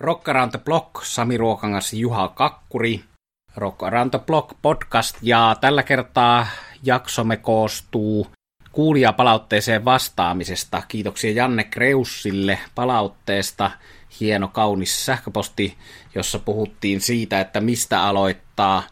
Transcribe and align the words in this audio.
Rock 0.00 0.28
Around 0.28 0.50
the 0.50 0.58
Block, 0.58 1.04
Sami 1.04 1.36
Ruokangas, 1.36 1.92
Juha 1.92 2.28
Kakkuri, 2.28 3.04
Rock 3.56 3.82
Around 3.82 4.10
the 4.10 4.18
Block 4.18 4.56
podcast 4.62 5.16
ja 5.22 5.56
tällä 5.60 5.82
kertaa 5.82 6.46
jaksomme 6.82 7.36
koostuu 7.36 8.26
kuulijapalautteeseen 8.72 9.84
vastaamisesta. 9.84 10.82
Kiitoksia 10.88 11.32
Janne 11.32 11.64
Kreussille 11.64 12.58
palautteesta. 12.74 13.70
Hieno 14.20 14.48
kaunis 14.48 15.06
sähköposti, 15.06 15.76
jossa 16.14 16.38
puhuttiin 16.38 17.00
siitä, 17.00 17.40
että 17.40 17.60
mistä 17.60 18.02
aloittaa 18.02 18.82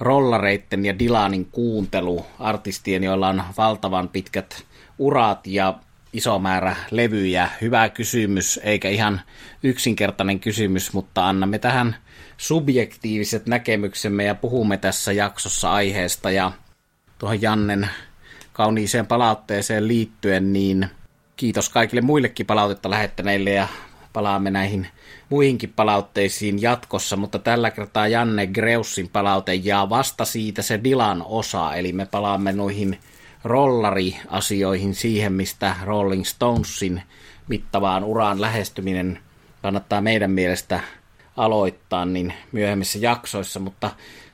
rollareitten 0.00 0.84
ja 0.84 0.98
Dilanin 0.98 1.48
kuuntelu 1.52 2.26
artistien, 2.38 3.04
joilla 3.04 3.28
on 3.28 3.42
valtavan 3.56 4.08
pitkät 4.08 4.64
urat 4.98 5.46
ja 5.46 5.74
iso 6.12 6.38
määrä 6.38 6.76
levyjä. 6.90 7.48
Hyvä 7.60 7.88
kysymys, 7.88 8.60
eikä 8.62 8.88
ihan 8.88 9.20
yksinkertainen 9.62 10.40
kysymys, 10.40 10.92
mutta 10.92 11.28
annamme 11.28 11.58
tähän 11.58 11.96
subjektiiviset 12.36 13.46
näkemyksemme 13.46 14.24
ja 14.24 14.34
puhumme 14.34 14.76
tässä 14.76 15.12
jaksossa 15.12 15.72
aiheesta. 15.72 16.30
Ja 16.30 16.52
tuohon 17.18 17.42
Jannen 17.42 17.88
kauniiseen 18.52 19.06
palautteeseen 19.06 19.88
liittyen, 19.88 20.52
niin 20.52 20.86
kiitos 21.36 21.68
kaikille 21.68 22.00
muillekin 22.00 22.46
palautetta 22.46 22.90
lähettäneille 22.90 23.50
ja 23.50 23.68
palaamme 24.12 24.50
näihin 24.50 24.86
muihinkin 25.28 25.72
palautteisiin 25.76 26.62
jatkossa, 26.62 27.16
mutta 27.16 27.38
tällä 27.38 27.70
kertaa 27.70 28.08
Janne 28.08 28.46
Greussin 28.46 29.08
palaute 29.08 29.54
ja 29.54 29.86
vasta 29.90 30.24
siitä 30.24 30.62
se 30.62 30.80
Dilan 30.84 31.22
osa, 31.26 31.74
eli 31.74 31.92
me 31.92 32.06
palaamme 32.06 32.52
noihin 32.52 32.98
rollariasioihin 33.44 34.94
siihen, 34.94 35.32
mistä 35.32 35.76
Rolling 35.84 36.24
Stonesin 36.24 37.02
mittavaan 37.48 38.04
uraan 38.04 38.40
lähestyminen 38.40 39.18
kannattaa 39.62 40.00
meidän 40.00 40.30
mielestä 40.30 40.80
aloittaa 41.36 42.04
niin 42.04 42.34
myöhemmissä 42.52 42.98
jaksoissa, 42.98 43.60
mutta 43.60 43.90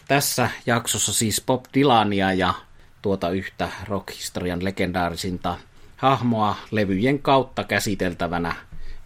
tässä 0.08 0.50
jaksossa 0.66 1.12
siis 1.12 1.42
Bob 1.46 1.64
Dylania 1.74 2.32
ja 2.32 2.54
tuota 3.02 3.30
yhtä 3.30 3.68
rockhistorian 3.88 4.64
legendaarisinta 4.64 5.58
hahmoa 5.96 6.56
levyjen 6.70 7.18
kautta 7.18 7.64
käsiteltävänä. 7.64 8.54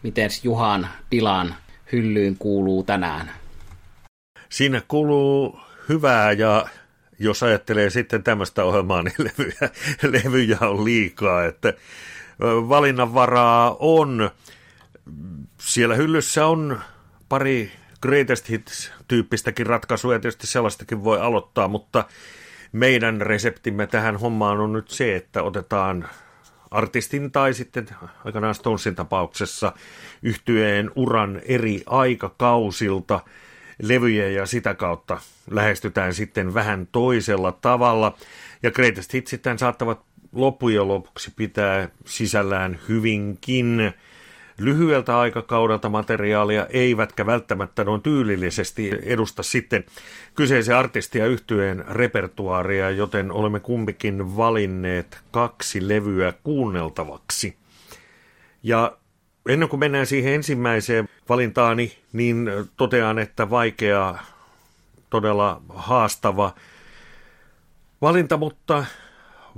Miten 0.02 0.30
Juhan 0.42 0.88
Pilan 1.10 1.54
hyllyyn 1.92 2.36
kuuluu 2.38 2.82
tänään? 2.82 3.30
Siinä 4.48 4.82
kuuluu 4.88 5.60
hyvää 5.88 6.32
ja 6.32 6.69
jos 7.19 7.42
ajattelee 7.42 7.91
sitten 7.91 8.22
tämmöistä 8.22 8.64
ohjelmaa, 8.64 9.02
niin 9.02 9.14
levyjä, 9.38 9.70
levyjä 10.02 10.58
on 10.61 10.84
liikaa, 10.84 11.44
että 11.44 11.75
valinnanvaraa 12.69 13.77
on. 13.78 14.30
Siellä 15.60 15.94
hyllyssä 15.94 16.47
on 16.47 16.80
pari 17.28 17.72
greatest 18.02 18.48
hits-tyyppistäkin 18.48 19.66
ratkaisua, 19.66 20.12
ja 20.12 20.20
tietysti 20.20 20.47
sellaistakin 20.47 21.05
voi 21.05 21.20
aloittaa, 21.20 21.69
mutta 21.69 22.05
meidän 22.72 23.20
reseptimme 23.20 23.86
tähän 23.86 24.16
hommaan 24.16 24.60
on 24.60 24.72
nyt 24.72 24.91
se, 24.91 25.16
että 25.16 25.42
otetaan 25.42 26.08
artistin 26.70 27.32
tai 27.32 27.55
sitten 27.55 27.86
aikanaan 28.25 28.55
Stonesin 28.55 28.94
tapauksessa 28.94 29.72
yhtyeen 30.22 30.91
uran 30.94 31.41
eri 31.44 31.82
aikakausilta– 31.86 33.20
levyjä 33.82 34.28
ja 34.28 34.46
sitä 34.46 34.74
kautta 34.74 35.18
lähestytään 35.50 36.14
sitten 36.14 36.54
vähän 36.54 36.88
toisella 36.92 37.52
tavalla. 37.52 38.16
Ja 38.62 38.70
Greatest 38.70 39.14
Hitsit 39.14 39.44
saattavat 39.56 40.00
loppujen 40.32 40.88
lopuksi 40.88 41.32
pitää 41.36 41.88
sisällään 42.06 42.78
hyvinkin 42.88 43.92
lyhyeltä 44.58 45.18
aikakaudelta 45.18 45.88
materiaalia, 45.88 46.66
eivätkä 46.70 47.26
välttämättä 47.26 47.84
noin 47.84 48.02
tyylillisesti 48.02 48.90
edusta 49.02 49.42
sitten 49.42 49.84
kyseisen 50.34 50.76
artistia 50.76 51.26
yhtyeen 51.26 51.84
repertuaaria, 51.88 52.90
joten 52.90 53.32
olemme 53.32 53.60
kumpikin 53.60 54.36
valinneet 54.36 55.19
kaksi 55.30 55.88
levyä 55.88 56.32
kuunneltavaksi. 56.42 57.56
Ja 58.62 58.97
Ennen 59.48 59.69
kuin 59.69 59.81
mennään 59.81 60.06
siihen 60.06 60.34
ensimmäiseen 60.34 61.09
valintaani, 61.28 61.98
niin 62.12 62.50
totean, 62.76 63.19
että 63.19 63.50
vaikea, 63.50 64.14
todella 65.10 65.62
haastava 65.69 66.54
valinta, 68.03 68.36
mutta 68.36 68.84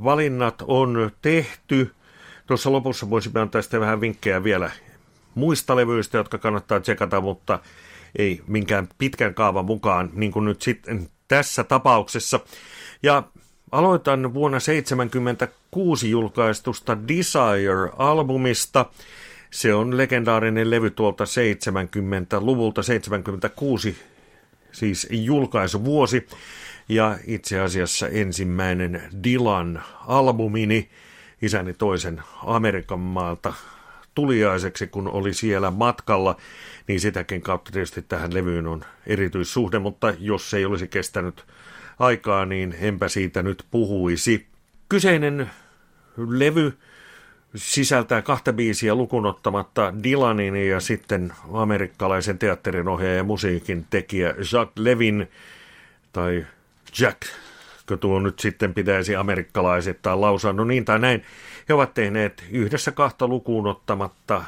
valinnat 0.05 0.62
on 0.67 1.11
tehty. 1.23 1.95
Tuossa 2.47 2.73
lopussa 2.73 3.11
voisimme 3.11 3.41
antaa 3.41 3.62
sitten 3.62 3.81
vähän 3.81 4.01
vinkkejä 4.01 4.45
vielä 4.45 4.71
muista 5.34 5.77
levyistä, 5.77 6.19
jotka 6.19 6.39
kannattaa 6.39 6.81
tsekata, 6.81 7.21
mutta 7.21 7.59
ei 8.19 8.41
minkään 8.47 8.89
pitkän 8.99 9.34
kaavan 9.34 9.65
mukaan, 9.65 10.11
niin 10.12 10.33
kuin 10.33 10.45
nyt 10.45 10.62
sitten 10.62 11.09
tässä 11.28 11.65
tapauksessa. 11.65 12.41
Ja 13.03 13.22
aloitan 13.72 14.34
vuonna 14.34 14.59
1976 14.59 16.11
julkaistusta 16.11 16.99
Desire-albumista, 17.09 18.84
se 19.50 19.75
on 19.75 19.97
legendaarinen 19.97 20.71
levy 20.71 20.91
tuolta 20.91 21.25
70-luvulta, 21.25 22.83
76 22.83 23.97
siis 24.72 25.09
julkaisuvuosi, 25.11 26.27
ja 26.88 27.19
itse 27.27 27.60
asiassa 27.60 28.09
ensimmäinen 28.09 29.03
Dylan 29.25 29.83
albumini 30.06 30.91
isäni 31.43 31.75
toisen 31.75 32.22
Amerikan 32.47 33.00
maalta 33.00 33.53
tuliaiseksi, 34.15 34.87
kun 34.87 35.09
oli 35.09 35.34
siellä 35.34 35.71
matkalla, 35.71 36.37
niin 36.89 37.00
sitäkin 37.00 37.43
kautta 37.43 37.72
tietysti 37.72 38.03
tähän 38.03 38.34
levyyn 38.34 38.66
on 38.66 38.84
erityissuhde, 39.06 39.78
mutta 39.78 40.15
jos 40.19 40.50
se 40.50 40.56
ei 40.56 40.65
olisi 40.65 40.89
kestänyt 40.89 41.44
aikaa, 41.99 42.47
niin 42.47 42.75
enpä 42.81 43.09
siitä 43.09 43.43
nyt 43.43 43.65
puhuisi. 43.71 44.47
Kyseinen 44.89 45.50
levy 46.16 46.78
sisältää 47.55 48.22
kahta 48.22 48.53
biisiä 48.53 48.94
lukunottamatta 48.94 49.94
Dylanin 50.05 50.56
ja 50.56 50.81
sitten 50.81 51.33
amerikkalaisen 51.53 52.38
teatterin 52.38 52.88
ohjaaja 52.88 53.16
ja 53.16 53.25
musiikin 53.25 53.87
tekijä 53.91 54.28
Jacques 54.28 54.77
Levin 54.77 55.28
tai 56.12 56.47
Jack, 57.00 57.21
kun 57.89 57.99
tuo 57.99 58.21
nyt 58.21 58.39
sitten 58.39 58.75
pitäisi 58.75 59.16
tai 60.03 60.16
lausua, 60.16 60.53
no 60.53 60.65
niin 60.65 60.84
tai 60.84 60.99
näin. 60.99 61.25
He 61.69 61.75
ovat 61.75 61.94
tehneet 61.94 62.44
yhdessä 62.50 62.93
kahta 62.93 63.28
lukuun 63.28 63.66
ottamatta 63.66 64.44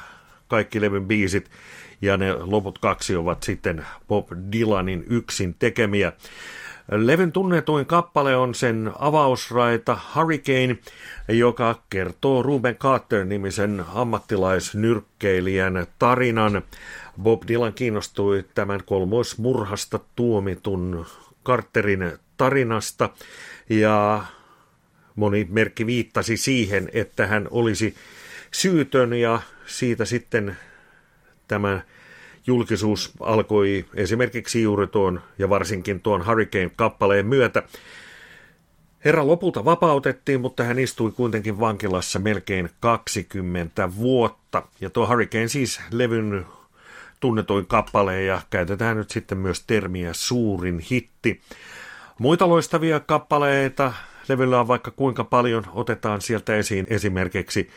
kaikki 0.48 0.80
levyn 0.80 1.06
biisit, 1.06 1.50
ja 2.02 2.16
ne 2.16 2.32
loput 2.32 2.78
kaksi 2.78 3.16
ovat 3.16 3.42
sitten 3.42 3.86
Bob 4.08 4.28
Dylanin 4.52 5.04
yksin 5.10 5.54
tekemiä. 5.58 6.12
Levyn 6.90 7.32
tunnetuin 7.32 7.86
kappale 7.86 8.36
on 8.36 8.54
sen 8.54 8.92
avausraita 8.98 9.98
Hurricane, 10.14 10.78
joka 11.28 11.82
kertoo 11.90 12.42
Ruben 12.42 12.76
Carter-nimisen 12.76 13.84
ammattilaisnyrkkeilijän 13.94 15.86
tarinan. 15.98 16.62
Bob 17.22 17.42
Dylan 17.48 17.72
kiinnostui 17.72 18.44
tämän 18.54 18.80
kolmoismurhasta 18.86 20.00
tuomitun 20.16 21.06
Carterin 21.44 22.12
tarinasta 22.36 23.10
ja 23.68 24.24
moni 25.16 25.46
merkki 25.50 25.86
viittasi 25.86 26.36
siihen, 26.36 26.90
että 26.92 27.26
hän 27.26 27.48
olisi 27.50 27.94
syytön 28.50 29.12
ja 29.12 29.40
siitä 29.66 30.04
sitten 30.04 30.56
tämä 31.48 31.80
julkisuus 32.46 33.12
alkoi 33.20 33.84
esimerkiksi 33.94 34.62
juuri 34.62 34.86
tuon 34.86 35.20
ja 35.38 35.48
varsinkin 35.48 36.00
tuon 36.00 36.26
Hurricane-kappaleen 36.26 37.26
myötä. 37.26 37.62
Herra 39.04 39.26
lopulta 39.26 39.64
vapautettiin, 39.64 40.40
mutta 40.40 40.64
hän 40.64 40.78
istui 40.78 41.10
kuitenkin 41.10 41.60
vankilassa 41.60 42.18
melkein 42.18 42.70
20 42.80 43.96
vuotta. 43.96 44.62
Ja 44.80 44.90
tuo 44.90 45.06
Hurricane 45.06 45.48
siis 45.48 45.80
levyn 45.90 46.46
tunnetuin 47.20 47.66
kappale 47.66 48.22
ja 48.22 48.40
käytetään 48.50 48.96
nyt 48.96 49.10
sitten 49.10 49.38
myös 49.38 49.64
termiä 49.66 50.12
suurin 50.12 50.78
hitti. 50.78 51.40
Muita 52.18 52.48
loistavia 52.48 53.00
kappaleita 53.00 53.92
levyllä 54.28 54.60
on 54.60 54.68
vaikka 54.68 54.90
kuinka 54.90 55.24
paljon, 55.24 55.64
otetaan 55.74 56.20
sieltä 56.20 56.56
esiin 56.56 56.86
esimerkiksi 56.90 57.70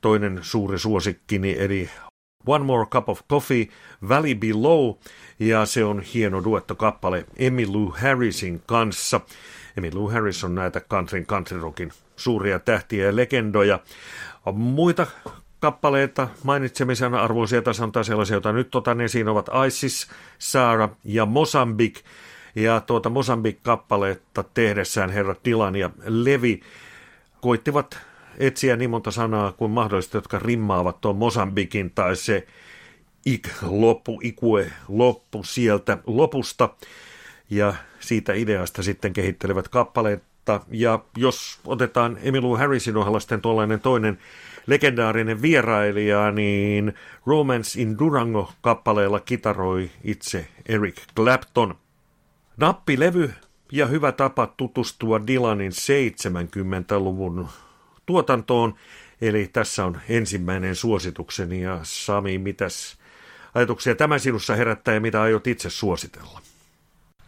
toinen 0.00 0.38
suuri 0.42 0.78
suosikkini 0.78 1.56
eli 1.58 1.90
One 2.46 2.64
More 2.64 2.86
Cup 2.86 3.08
of 3.08 3.20
Coffee, 3.30 3.68
Valley 4.08 4.34
Below, 4.34 4.94
ja 5.38 5.66
se 5.66 5.84
on 5.84 6.00
hieno 6.00 6.44
duettokappale 6.44 7.26
Emmylou 7.36 7.94
Harrisin 8.02 8.62
kanssa. 8.66 9.20
Emmylou 9.76 10.10
Harris 10.10 10.44
on 10.44 10.54
näitä 10.54 10.80
country 10.80 11.24
country 11.24 11.60
rockin 11.60 11.92
suuria 12.16 12.58
tähtiä 12.58 13.06
ja 13.06 13.16
legendoja. 13.16 13.80
Muita 14.52 15.06
kappaleita 15.60 16.28
mainitsemisen 16.44 17.14
arvoisia 17.14 17.62
tasantaa 17.62 18.02
sellaisia, 18.02 18.34
joita 18.34 18.52
nyt 18.52 18.74
otan 18.74 19.00
esiin, 19.00 19.28
ovat 19.28 19.46
Isis, 19.66 20.08
Sarah 20.38 20.90
ja 21.04 21.26
Mozambique. 21.26 22.02
Ja 22.54 22.80
tuota 22.80 23.10
Mozambique-kappaletta 23.10 24.44
tehdessään 24.54 25.10
herrat 25.10 25.40
Dylan 25.44 25.76
ja 25.76 25.90
Levi 26.04 26.60
koittivat 27.40 27.98
etsiä 28.40 28.76
niin 28.76 28.90
monta 28.90 29.10
sanaa 29.10 29.52
kuin 29.52 29.70
mahdollista, 29.70 30.16
jotka 30.16 30.38
rimmaavat 30.38 31.00
tuon 31.00 31.16
Mosambikin 31.16 31.90
tai 31.90 32.16
se 32.16 32.46
ik 33.26 33.48
loppu, 33.62 34.20
ikue 34.22 34.72
loppu 34.88 35.42
sieltä 35.42 35.98
lopusta. 36.06 36.68
Ja 37.50 37.74
siitä 38.00 38.32
ideasta 38.32 38.82
sitten 38.82 39.12
kehittelevät 39.12 39.68
kappaleita. 39.68 40.60
Ja 40.70 41.04
jos 41.16 41.60
otetaan 41.66 42.18
Emilu 42.22 42.56
Harrisin 42.56 42.96
ohella 42.96 43.20
sitten 43.20 43.40
tuollainen 43.40 43.80
toinen 43.80 44.18
legendaarinen 44.66 45.42
vierailija, 45.42 46.30
niin 46.30 46.94
Romance 47.26 47.80
in 47.80 47.98
Durango-kappaleella 47.98 49.20
kitaroi 49.20 49.90
itse 50.04 50.46
Eric 50.66 50.96
Clapton. 51.16 51.74
Nappilevy 52.56 53.30
ja 53.72 53.86
hyvä 53.86 54.12
tapa 54.12 54.46
tutustua 54.46 55.26
Dylanin 55.26 55.72
70-luvun 55.72 57.48
tuotantoon. 58.06 58.74
Eli 59.20 59.50
tässä 59.52 59.84
on 59.84 60.00
ensimmäinen 60.08 60.76
suositukseni 60.76 61.62
ja 61.62 61.80
Sami, 61.82 62.38
mitäs 62.38 62.96
ajatuksia 63.54 63.94
tämä 63.94 64.18
sinussa 64.18 64.56
herättää 64.56 64.94
ja 64.94 65.00
mitä 65.00 65.22
aiot 65.22 65.46
itse 65.46 65.70
suositella? 65.70 66.40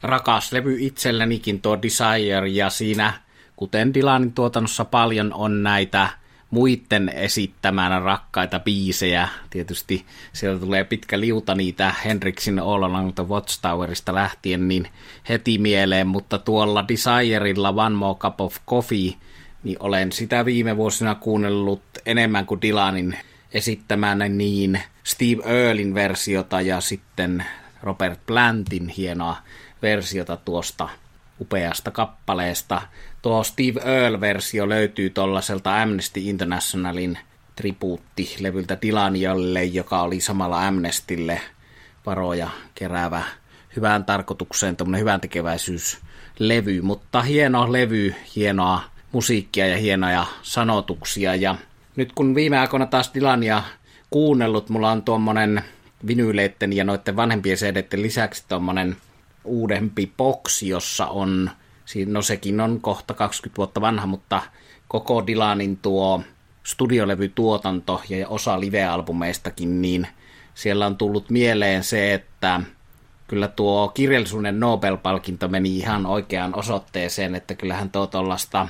Rakas 0.02 0.52
levy 0.52 0.76
itsellenikin 0.80 1.60
tuo 1.60 1.82
Desire 1.82 2.48
ja 2.48 2.70
siinä, 2.70 3.12
kuten 3.56 3.94
Dylanin 3.94 4.32
tuotannossa 4.32 4.84
paljon 4.84 5.32
on 5.34 5.62
näitä 5.62 6.08
muiden 6.50 7.08
esittämänä 7.08 8.00
rakkaita 8.00 8.60
biisejä. 8.60 9.28
Tietysti 9.50 10.06
sieltä 10.32 10.60
tulee 10.60 10.84
pitkä 10.84 11.20
liuta 11.20 11.54
niitä 11.54 11.94
Henriksin 12.04 12.58
All 12.58 12.82
Along 12.82 13.12
the 13.14 13.28
Watchtowerista 13.28 14.14
lähtien 14.14 14.68
niin 14.68 14.88
heti 15.28 15.58
mieleen, 15.58 16.06
mutta 16.06 16.38
tuolla 16.38 16.84
Desirella 16.88 17.68
One 17.68 17.96
More 17.96 18.18
Cup 18.18 18.40
of 18.40 18.56
Coffee, 18.68 19.12
niin 19.64 19.76
olen 19.80 20.12
sitä 20.12 20.44
viime 20.44 20.76
vuosina 20.76 21.14
kuunnellut 21.14 21.82
enemmän 22.06 22.46
kuin 22.46 22.62
Dylanin 22.62 23.16
esittämänä 23.52 24.28
niin 24.28 24.80
Steve 25.04 25.66
Earlin 25.66 25.94
versiota 25.94 26.60
ja 26.60 26.80
sitten 26.80 27.44
Robert 27.82 28.20
Plantin 28.26 28.88
hienoa 28.88 29.36
versiota 29.82 30.36
tuosta 30.36 30.88
upeasta 31.40 31.90
kappaleesta. 31.90 32.82
Tuo 33.22 33.44
Steve 33.44 33.80
Earl-versio 33.80 34.68
löytyy 34.68 35.10
tuollaiselta 35.10 35.82
Amnesty 35.82 36.20
Internationalin 36.20 37.18
tribuuttilevyltä 37.56 38.78
Dilanialle, 38.82 39.64
joka 39.64 40.02
oli 40.02 40.20
samalla 40.20 40.66
Amnestille 40.66 41.40
varoja 42.06 42.50
keräävä 42.74 43.22
hyvään 43.76 44.04
tarkoitukseen, 44.04 44.76
tuommoinen 44.76 45.00
hyvän 45.00 45.20
tekeväisyyslevy, 45.20 46.80
mutta 46.82 47.22
hieno 47.22 47.72
levy, 47.72 48.14
hienoa 48.36 48.91
musiikkia 49.12 49.66
ja 49.66 49.76
hienoja 49.76 50.26
sanotuksia. 50.42 51.34
Ja 51.34 51.54
nyt 51.96 52.12
kun 52.12 52.34
viime 52.34 52.58
aikoina 52.58 52.86
taas 52.86 53.10
Dilania 53.14 53.62
kuunnellut, 54.10 54.68
mulla 54.68 54.90
on 54.90 55.02
tuommoinen 55.02 55.64
vinyyleitten 56.06 56.72
ja 56.72 56.84
noiden 56.84 57.16
vanhempien 57.16 57.56
cd 57.56 57.86
lisäksi 57.96 58.44
tuommoinen 58.48 58.96
uudempi 59.44 60.12
boksi, 60.16 60.68
jossa 60.68 61.06
on, 61.06 61.50
no 62.06 62.22
sekin 62.22 62.60
on 62.60 62.80
kohta 62.80 63.14
20 63.14 63.56
vuotta 63.56 63.80
vanha, 63.80 64.06
mutta 64.06 64.42
koko 64.88 65.26
Dylanin 65.26 65.76
tuo 65.76 66.22
studiolevytuotanto 66.64 68.02
ja 68.08 68.28
osa 68.28 68.60
live-albumeistakin, 68.60 69.82
niin 69.82 70.06
siellä 70.54 70.86
on 70.86 70.96
tullut 70.96 71.30
mieleen 71.30 71.84
se, 71.84 72.14
että 72.14 72.60
kyllä 73.28 73.48
tuo 73.48 73.88
kirjallisuuden 73.88 74.60
Nobel-palkinto 74.60 75.48
meni 75.48 75.76
ihan 75.76 76.06
oikeaan 76.06 76.54
osoitteeseen, 76.54 77.34
että 77.34 77.54
kyllähän 77.54 77.90
tuo 77.90 78.06
tuollaista 78.06 78.68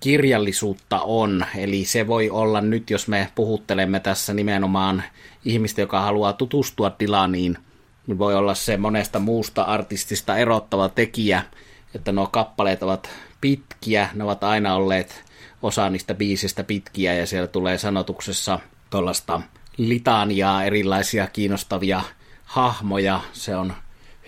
kirjallisuutta 0.00 1.00
on. 1.00 1.44
Eli 1.56 1.84
se 1.84 2.06
voi 2.06 2.30
olla 2.30 2.60
nyt, 2.60 2.90
jos 2.90 3.08
me 3.08 3.28
puhuttelemme 3.34 4.00
tässä 4.00 4.34
nimenomaan 4.34 5.02
ihmistä, 5.44 5.80
joka 5.80 6.00
haluaa 6.00 6.32
tutustua 6.32 6.96
Dylaniin, 7.00 7.58
niin 8.06 8.18
voi 8.18 8.34
olla 8.34 8.54
se 8.54 8.76
monesta 8.76 9.18
muusta 9.18 9.62
artistista 9.62 10.36
erottava 10.36 10.88
tekijä, 10.88 11.42
että 11.94 12.12
nuo 12.12 12.26
kappaleet 12.26 12.82
ovat 12.82 13.10
pitkiä, 13.40 14.08
ne 14.14 14.24
ovat 14.24 14.44
aina 14.44 14.74
olleet 14.74 15.24
osa 15.62 15.90
niistä 15.90 16.14
biisistä 16.14 16.64
pitkiä 16.64 17.14
ja 17.14 17.26
siellä 17.26 17.46
tulee 17.46 17.78
sanotuksessa 17.78 18.58
tuollaista 18.90 19.40
litaniaa, 19.76 20.64
erilaisia 20.64 21.26
kiinnostavia 21.26 22.02
hahmoja, 22.44 23.20
se 23.32 23.56
on 23.56 23.72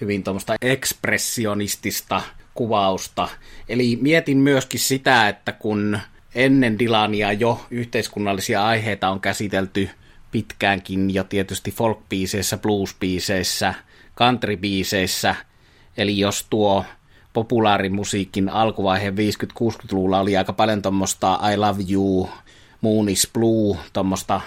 hyvin 0.00 0.22
tuommoista 0.22 0.54
ekspressionistista 0.62 2.22
kuvausta. 2.54 3.28
Eli 3.68 3.98
mietin 4.00 4.38
myöskin 4.38 4.80
sitä, 4.80 5.28
että 5.28 5.52
kun 5.52 5.98
ennen 6.34 6.78
Dilania 6.78 7.32
jo 7.32 7.60
yhteiskunnallisia 7.70 8.66
aiheita 8.66 9.08
on 9.08 9.20
käsitelty 9.20 9.90
pitkäänkin 10.30 11.14
ja 11.14 11.24
tietysti 11.24 11.70
folk-biiseissä, 11.70 12.56
blues-biiseissä, 12.56 13.74
country-biiseissä. 14.16 15.34
Eli 15.96 16.18
jos 16.18 16.46
tuo 16.50 16.84
populaarimusiikin 17.32 18.48
alkuvaiheen 18.48 19.14
50-60-luvulla 19.14 20.20
oli 20.20 20.36
aika 20.36 20.52
paljon 20.52 20.82
tuommoista 20.82 21.38
I 21.52 21.56
love 21.56 21.82
you, 21.90 22.30
Moon 22.80 23.08
is 23.08 23.30
blue, 23.34 23.78
tuommoista 23.92 24.40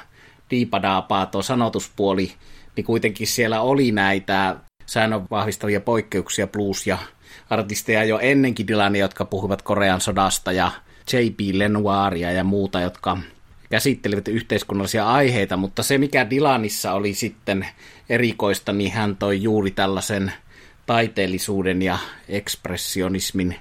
diipadaapaa 0.49 1.25
tuo 1.25 1.41
sanotuspuoli, 1.41 2.31
niin 2.75 2.85
kuitenkin 2.85 3.27
siellä 3.27 3.61
oli 3.61 3.91
näitä 3.91 4.55
säännön 4.85 5.25
vahvistavia 5.31 5.81
poikkeuksia 5.81 6.47
blues- 6.47 6.87
ja 6.87 6.97
artisteja 7.49 8.03
jo 8.03 8.19
ennenkin 8.19 8.67
Dylania, 8.67 9.05
jotka 9.05 9.25
puhuivat 9.25 9.61
Korean 9.61 10.01
sodasta 10.01 10.51
ja 10.51 10.71
J.P. 11.13 11.39
Lenoiria 11.53 12.31
ja 12.31 12.43
muuta, 12.43 12.81
jotka 12.81 13.17
käsittelivät 13.69 14.27
yhteiskunnallisia 14.27 15.09
aiheita, 15.09 15.57
mutta 15.57 15.83
se 15.83 15.97
mikä 15.97 16.29
Dylanissa 16.29 16.93
oli 16.93 17.13
sitten 17.13 17.67
erikoista, 18.09 18.73
niin 18.73 18.91
hän 18.91 19.15
toi 19.15 19.41
juuri 19.41 19.71
tällaisen 19.71 20.33
taiteellisuuden 20.85 21.81
ja 21.81 21.97
ekspressionismin 22.29 23.55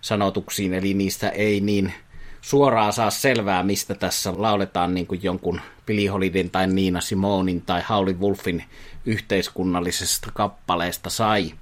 sanotuksiin, 0.00 0.74
eli 0.74 0.94
niistä 0.94 1.28
ei 1.28 1.60
niin 1.60 1.92
suoraan 2.40 2.92
saa 2.92 3.10
selvää, 3.10 3.62
mistä 3.62 3.94
tässä 3.94 4.32
lauletaan 4.36 4.94
niin 4.94 5.06
kuin 5.06 5.20
jonkun 5.22 5.60
Billy 5.86 6.48
tai 6.52 6.66
Nina 6.66 7.00
Simonin 7.00 7.62
tai 7.62 7.82
Howlin 7.88 8.20
Wolfin 8.20 8.64
yhteiskunnallisesta 9.06 10.30
kappaleesta 10.34 11.10
sai. 11.10 11.52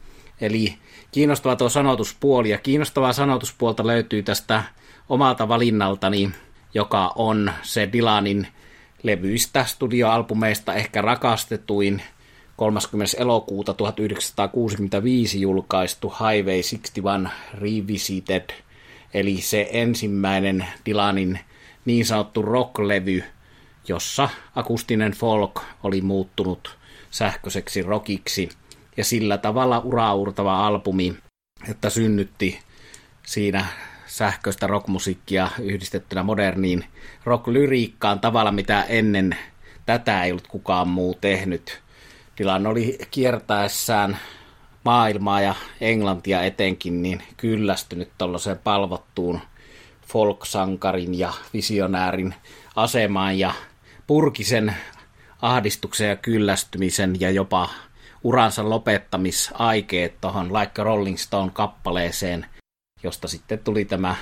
Eli 0.40 0.74
kiinnostava 1.16 1.56
tuo 1.56 1.68
sanotuspuoli, 1.68 2.50
ja 2.50 2.58
kiinnostavaa 2.58 3.12
sanotuspuolta 3.12 3.86
löytyy 3.86 4.22
tästä 4.22 4.62
omalta 5.08 5.48
valinnaltani 5.48 6.32
joka 6.74 7.12
on 7.14 7.52
se 7.62 7.88
Dylanin 7.92 8.46
levyistä 9.02 9.64
studioalbumeista 9.64 10.74
ehkä 10.74 11.02
rakastetuin 11.02 12.02
30. 12.56 13.16
elokuuta 13.18 13.74
1965 13.74 15.40
julkaistu 15.40 16.08
Highway 16.08 16.60
61 16.62 17.30
Revisited, 17.54 18.50
eli 19.14 19.40
se 19.40 19.68
ensimmäinen 19.72 20.66
Dylanin 20.86 21.38
niin 21.84 22.06
sanottu 22.06 22.42
rocklevy, 22.42 23.24
jossa 23.88 24.28
akustinen 24.54 25.12
folk 25.12 25.60
oli 25.82 26.00
muuttunut 26.00 26.76
sähköiseksi 27.10 27.82
rockiksi, 27.82 28.48
ja 28.96 29.04
sillä 29.04 29.38
tavalla 29.38 29.78
uraurtava 29.78 30.66
albumi, 30.66 31.16
että 31.68 31.90
synnytti 31.90 32.58
siinä 33.26 33.66
sähköistä 34.06 34.66
rockmusiikkia 34.66 35.50
yhdistettynä 35.58 36.22
moderniin 36.22 36.84
rocklyriikkaan 37.24 38.20
tavalla, 38.20 38.52
mitä 38.52 38.82
ennen 38.82 39.36
tätä 39.86 40.24
ei 40.24 40.30
ollut 40.30 40.46
kukaan 40.46 40.88
muu 40.88 41.14
tehnyt. 41.14 41.82
Dylan 42.38 42.66
oli 42.66 42.98
kiertäessään 43.10 44.18
maailmaa 44.84 45.40
ja 45.40 45.54
Englantia 45.80 46.42
etenkin 46.42 47.02
niin 47.02 47.22
kyllästynyt 47.36 48.10
tuollaiseen 48.18 48.58
palvottuun 48.58 49.40
folksankarin 50.06 51.18
ja 51.18 51.32
visionäärin 51.52 52.34
asemaan 52.76 53.38
ja 53.38 53.52
purkisen 54.06 54.76
ahdistuksen 55.42 56.08
ja 56.08 56.16
kyllästymisen 56.16 57.20
ja 57.20 57.30
jopa 57.30 57.68
uransa 58.24 58.70
lopettamisaikeet 58.70 60.20
tuohon 60.20 60.54
Like 60.54 60.82
Rolling 60.82 61.18
Stone 61.18 61.50
kappaleeseen– 61.54 62.46
josta 63.02 63.28
sitten 63.28 63.58
tuli 63.58 63.84
tämä 63.84 64.14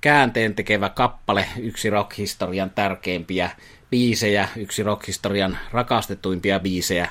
käänteen 0.00 0.54
tekevä 0.54 0.88
kappale, 0.88 1.46
yksi 1.56 1.90
rockhistorian 1.90 2.70
tärkeimpiä 2.70 3.50
biisejä, 3.90 4.48
yksi 4.56 4.82
rockhistorian 4.82 5.58
rakastetuimpia 5.72 6.60
biisejä, 6.60 7.08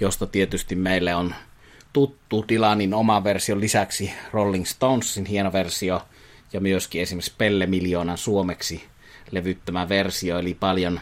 josta 0.00 0.26
tietysti 0.26 0.74
meille 0.74 1.14
on 1.14 1.34
tuttu 1.92 2.44
Dylanin 2.48 2.94
oma 2.94 3.24
versio 3.24 3.60
lisäksi 3.60 4.12
Rolling 4.32 4.66
Stonesin 4.66 5.26
hieno 5.26 5.52
versio 5.52 6.02
ja 6.52 6.60
myöskin 6.60 7.02
esimerkiksi 7.02 7.34
Pelle 7.38 7.66
Miljoonan 7.66 8.18
suomeksi 8.18 8.84
levyttämä 9.30 9.88
versio, 9.88 10.38
eli 10.38 10.54
paljon 10.54 11.00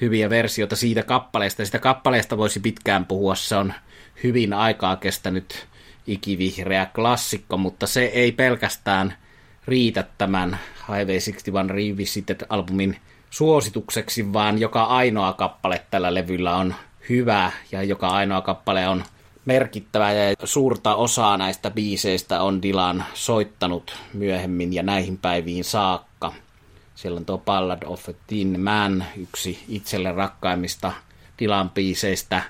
hyviä 0.00 0.30
versioita 0.30 0.76
siitä 0.76 1.02
kappaleesta. 1.02 1.64
Sitä 1.64 1.78
kappaleesta 1.78 2.36
voisi 2.36 2.60
pitkään 2.60 3.06
puhua, 3.06 3.34
se 3.34 3.56
on 3.56 3.74
hyvin 4.22 4.52
aikaa 4.52 4.96
kestänyt 4.96 5.66
ikivihreä 6.06 6.86
klassikko, 6.86 7.56
mutta 7.56 7.86
se 7.86 8.04
ei 8.04 8.32
pelkästään 8.32 9.14
riitä 9.66 10.04
tämän 10.18 10.58
Highway 10.88 11.18
61 11.18 11.72
Revisited-albumin 11.74 12.96
suositukseksi, 13.30 14.32
vaan 14.32 14.60
joka 14.60 14.84
ainoa 14.84 15.32
kappale 15.32 15.86
tällä 15.90 16.14
levyllä 16.14 16.56
on 16.56 16.74
hyvä 17.08 17.52
ja 17.72 17.82
joka 17.82 18.08
ainoa 18.08 18.40
kappale 18.40 18.88
on 18.88 19.04
merkittävä 19.44 20.12
ja 20.12 20.36
suurta 20.44 20.94
osaa 20.94 21.36
näistä 21.36 21.70
biiseistä 21.70 22.42
on 22.42 22.62
Dylan 22.62 23.04
soittanut 23.14 23.96
myöhemmin 24.12 24.72
ja 24.72 24.82
näihin 24.82 25.18
päiviin 25.18 25.64
saakka. 25.64 26.32
Siellä 26.94 27.18
on 27.18 27.24
tuo 27.24 27.38
Ballad 27.38 27.82
of 27.86 28.08
a 28.08 28.12
Thin 28.26 28.60
Man, 28.60 29.04
yksi 29.16 29.64
itselle 29.68 30.12
rakkaimmista 30.12 30.92
Dylan 31.38 31.70
biiseistä. 31.70 32.42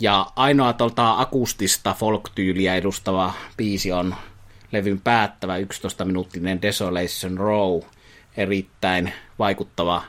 Ja 0.00 0.26
ainoa 0.36 0.72
tuolta 0.72 1.20
akustista 1.20 1.94
folk-tyyliä 1.98 2.74
edustava 2.74 3.32
biisi 3.56 3.92
on 3.92 4.14
levyn 4.72 5.00
päättävä 5.00 5.58
11-minuuttinen 5.58 6.62
Desolation 6.62 7.38
Row. 7.38 7.80
Erittäin 8.36 9.12
vaikuttava 9.38 10.02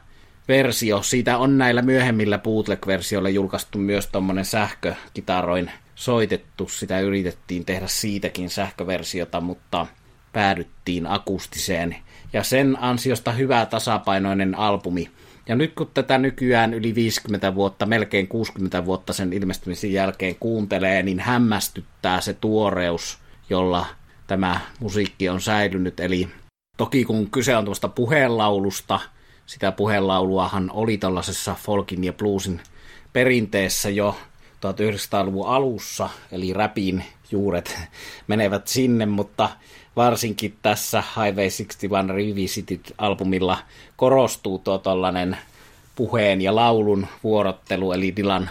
versio. 0.47 1.01
Siitä 1.01 1.37
on 1.37 1.57
näillä 1.57 1.81
myöhemmillä 1.81 2.37
bootleg-versioilla 2.37 3.29
julkaistu 3.29 3.77
myös 3.77 4.07
tuommoinen 4.07 4.45
sähkökitaroin 4.45 5.71
soitettu. 5.95 6.67
Sitä 6.67 6.99
yritettiin 6.99 7.65
tehdä 7.65 7.87
siitäkin 7.87 8.49
sähköversiota, 8.49 9.41
mutta 9.41 9.87
päädyttiin 10.33 11.07
akustiseen. 11.07 11.95
Ja 12.33 12.43
sen 12.43 12.77
ansiosta 12.79 13.31
hyvä 13.31 13.65
tasapainoinen 13.65 14.55
albumi. 14.55 15.11
Ja 15.47 15.55
nyt 15.55 15.73
kun 15.73 15.91
tätä 15.93 16.17
nykyään 16.17 16.73
yli 16.73 16.95
50 16.95 17.55
vuotta, 17.55 17.85
melkein 17.85 18.27
60 18.27 18.85
vuotta 18.85 19.13
sen 19.13 19.33
ilmestymisen 19.33 19.93
jälkeen 19.93 20.35
kuuntelee, 20.39 21.03
niin 21.03 21.19
hämmästyttää 21.19 22.21
se 22.21 22.33
tuoreus, 22.33 23.17
jolla 23.49 23.85
tämä 24.27 24.59
musiikki 24.79 25.29
on 25.29 25.41
säilynyt. 25.41 25.99
Eli 25.99 26.29
toki 26.77 27.05
kun 27.05 27.29
kyse 27.29 27.57
on 27.57 27.65
tuosta 27.65 27.87
puheenlaulusta, 27.87 28.99
sitä 29.45 29.71
puheenlauluahan 29.71 30.71
oli 30.73 30.97
tällaisessa 30.97 31.55
folkin 31.61 32.03
ja 32.03 32.13
bluesin 32.13 32.61
perinteessä 33.13 33.89
jo 33.89 34.15
1900-luvun 34.55 35.47
alussa, 35.47 36.09
eli 36.31 36.53
räpin 36.53 37.03
juuret 37.31 37.79
menevät 38.27 38.67
sinne, 38.67 39.05
mutta 39.05 39.49
varsinkin 39.95 40.55
tässä 40.61 41.03
Highway 41.15 41.49
61 41.49 42.13
Revisited-albumilla 42.13 43.57
korostuu 43.95 44.59
tuo 44.59 44.81
puheen 45.95 46.41
ja 46.41 46.55
laulun 46.55 47.07
vuorottelu, 47.23 47.91
eli 47.91 48.15
Dylan 48.15 48.49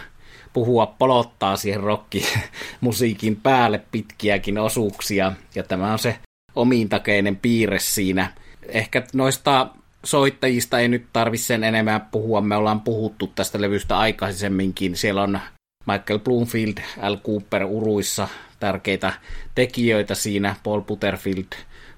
puhua 0.53 0.85
polottaa 0.85 1.55
siihen 1.55 1.79
rockimusiikin 1.79 3.35
päälle 3.35 3.81
pitkiäkin 3.91 4.57
osuuksia, 4.57 5.31
ja 5.55 5.63
tämä 5.63 5.91
on 5.91 5.99
se 5.99 6.19
omintakeinen 6.55 7.35
piirre 7.35 7.79
siinä. 7.79 8.33
Ehkä 8.67 9.03
noista 9.13 9.67
soittajista 10.03 10.79
ei 10.79 10.87
nyt 10.87 11.05
tarvitse 11.13 11.45
sen 11.45 11.63
enemmän 11.63 12.01
puhua, 12.01 12.41
me 12.41 12.55
ollaan 12.55 12.81
puhuttu 12.81 13.27
tästä 13.27 13.61
levystä 13.61 13.97
aikaisemminkin. 13.97 14.97
Siellä 14.97 15.23
on 15.23 15.39
Michael 15.85 16.19
Bloomfield, 16.19 16.77
Al 17.01 17.17
Cooper 17.17 17.65
uruissa, 17.65 18.27
tärkeitä 18.59 19.13
tekijöitä 19.55 20.15
siinä, 20.15 20.55
Paul 20.63 20.81
Butterfield 20.81 21.53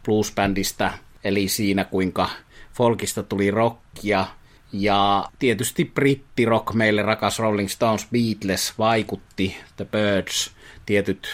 bluesbändistä, 0.05 0.93
eli 1.23 1.47
siinä 1.47 1.83
kuinka 1.83 2.29
folkista 2.73 3.23
tuli 3.23 3.51
rockia, 3.51 4.25
ja 4.73 5.29
tietysti 5.39 5.85
brittirock, 5.85 6.73
meille 6.73 7.01
rakas 7.01 7.39
Rolling 7.39 7.69
Stones, 7.69 8.07
Beatles 8.11 8.73
vaikutti, 8.77 9.57
The 9.75 9.85
Birds, 9.85 10.51
tietyt 10.85 11.27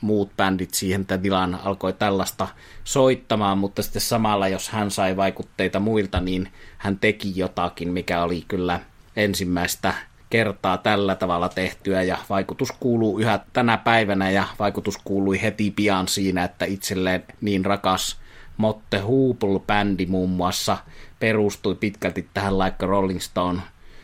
muut 0.00 0.36
bändit 0.36 0.74
siihen, 0.74 1.06
Dylan 1.22 1.54
alkoi 1.64 1.92
tällaista 1.92 2.48
soittamaan, 2.84 3.58
mutta 3.58 3.82
sitten 3.82 4.02
samalla, 4.02 4.48
jos 4.48 4.68
hän 4.68 4.90
sai 4.90 5.16
vaikutteita 5.16 5.80
muilta, 5.80 6.20
niin 6.20 6.52
hän 6.78 6.98
teki 6.98 7.32
jotakin, 7.36 7.92
mikä 7.92 8.22
oli 8.22 8.44
kyllä 8.48 8.80
ensimmäistä 9.16 9.94
kertaa 10.30 10.78
tällä 10.78 11.14
tavalla 11.14 11.48
tehtyä 11.48 12.02
ja 12.02 12.18
vaikutus 12.30 12.72
kuuluu 12.72 13.18
yhä 13.18 13.40
tänä 13.52 13.76
päivänä 13.76 14.30
ja 14.30 14.44
vaikutus 14.58 14.98
kuului 15.04 15.42
heti 15.42 15.70
pian 15.70 16.08
siinä, 16.08 16.44
että 16.44 16.64
itselleen 16.64 17.24
niin 17.40 17.64
rakas 17.64 18.16
Motte 18.56 18.98
Hoople-bändi 18.98 20.06
muun 20.06 20.30
muassa 20.30 20.76
perustui 21.20 21.74
pitkälti 21.74 22.28
tähän 22.34 22.58
Like 22.58 22.86
Rolling 22.86 23.20
Stone 23.20 23.60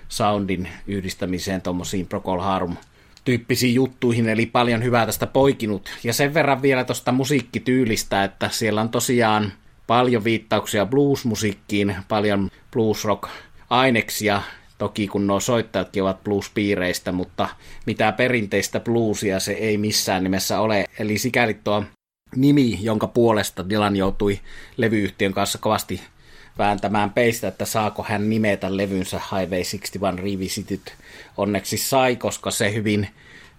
soundin 0.09 0.69
yhdistämiseen 0.87 1.63
tuommoisiin 1.63 2.07
Procol 2.07 2.41
Harum 2.41 2.77
tyyppisiin 3.25 3.75
juttuihin, 3.75 4.29
eli 4.29 4.47
paljon 4.47 4.85
hyvää 4.85 5.07
tästä 5.07 5.27
poikinut. 5.27 5.91
Ja 6.05 6.13
sen 6.13 6.35
verran 6.35 6.63
vielä 6.63 6.85
tuosta 6.85 7.13
musiikkityylistä, 7.13 8.25
että 8.25 8.49
siellä 8.49 8.81
on 8.81 8.89
tosiaan 8.89 9.53
paljon 9.87 10.25
viittauksia 10.25 10.87
bluesmusiikkiin, 10.87 11.97
paljon 12.09 12.51
bluesrock-aineksia, 12.71 14.43
Toki 14.79 15.09
kun 15.09 15.27
nuo 15.27 15.41
soittajatkin 15.41 16.03
ovat 16.03 16.25
blues-piireistä, 16.25 17.13
mutta 17.13 17.49
mitä 17.87 18.13
perinteistä 18.13 18.81
bluesia 18.81 19.41
se 19.41 19.53
ei 19.53 19.77
missään 19.77 20.23
nimessä 20.23 20.61
ole. 20.61 20.85
Eli 20.99 21.19
sikäli 21.19 21.55
tuo 21.55 21.85
nimi, 22.37 22.79
jonka 22.83 23.07
puolesta 23.07 23.69
Dylan 23.69 23.97
joutui 23.97 24.41
levyyhtiön 24.77 25.33
kanssa 25.33 25.59
kovasti 25.59 26.01
vääntämään 26.59 27.11
peistä, 27.11 27.49
että 27.49 27.65
saako 27.65 28.07
hän 28.09 28.31
nimetä 28.31 28.77
levynsä 28.77 29.17
Highway 29.19 29.63
61 29.81 30.23
Revisited. 30.23 30.93
Onneksi 31.37 31.77
sai, 31.77 32.17
koska 32.17 32.51
se 32.51 32.75
hyvin 32.75 33.09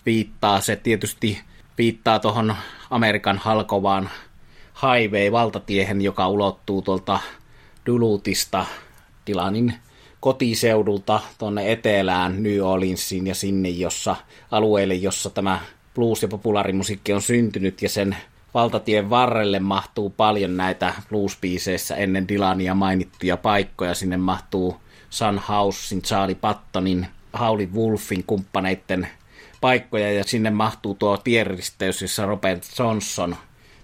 viittaa, 0.05 0.61
se 0.61 0.75
tietysti 0.75 1.41
viittaa 1.77 2.19
tuohon 2.19 2.55
Amerikan 2.89 3.37
halkovaan 3.37 4.09
highway-valtatiehen, 4.81 6.01
joka 6.01 6.27
ulottuu 6.27 6.81
tuolta 6.81 7.19
Dulutista 7.85 8.65
Dylanin 9.27 9.73
kotiseudulta 10.25 11.21
tuonne 11.37 11.71
etelään 11.71 12.43
New 12.43 12.61
Orleansiin 12.61 13.27
ja 13.27 13.35
sinne, 13.35 13.69
jossa 13.69 14.15
alueelle, 14.51 14.93
jossa 14.93 15.29
tämä 15.29 15.59
blues- 15.95 16.21
ja 16.21 16.27
populaarimusiikki 16.27 17.13
on 17.13 17.21
syntynyt 17.21 17.81
ja 17.81 17.89
sen 17.89 18.17
valtatien 18.53 19.09
varrelle 19.09 19.59
mahtuu 19.59 20.09
paljon 20.09 20.57
näitä 20.57 20.93
blues 21.09 21.37
ennen 21.97 22.27
Dylania 22.27 22.73
mainittuja 22.73 23.37
paikkoja. 23.37 23.93
Sinne 23.93 24.17
mahtuu 24.17 24.77
Sun 25.09 25.41
Housein, 25.49 26.01
Charlie 26.01 26.35
Pattonin, 26.35 27.07
Howlin 27.39 27.73
Wolfin 27.73 28.23
kumppaneiden 28.27 29.07
paikkoja 29.61 30.11
ja 30.11 30.23
sinne 30.23 30.49
mahtuu 30.49 30.93
tuo 30.93 31.17
tieristeys, 31.17 32.01
jossa 32.01 32.25
Robert 32.25 32.63
Johnson 32.79 33.35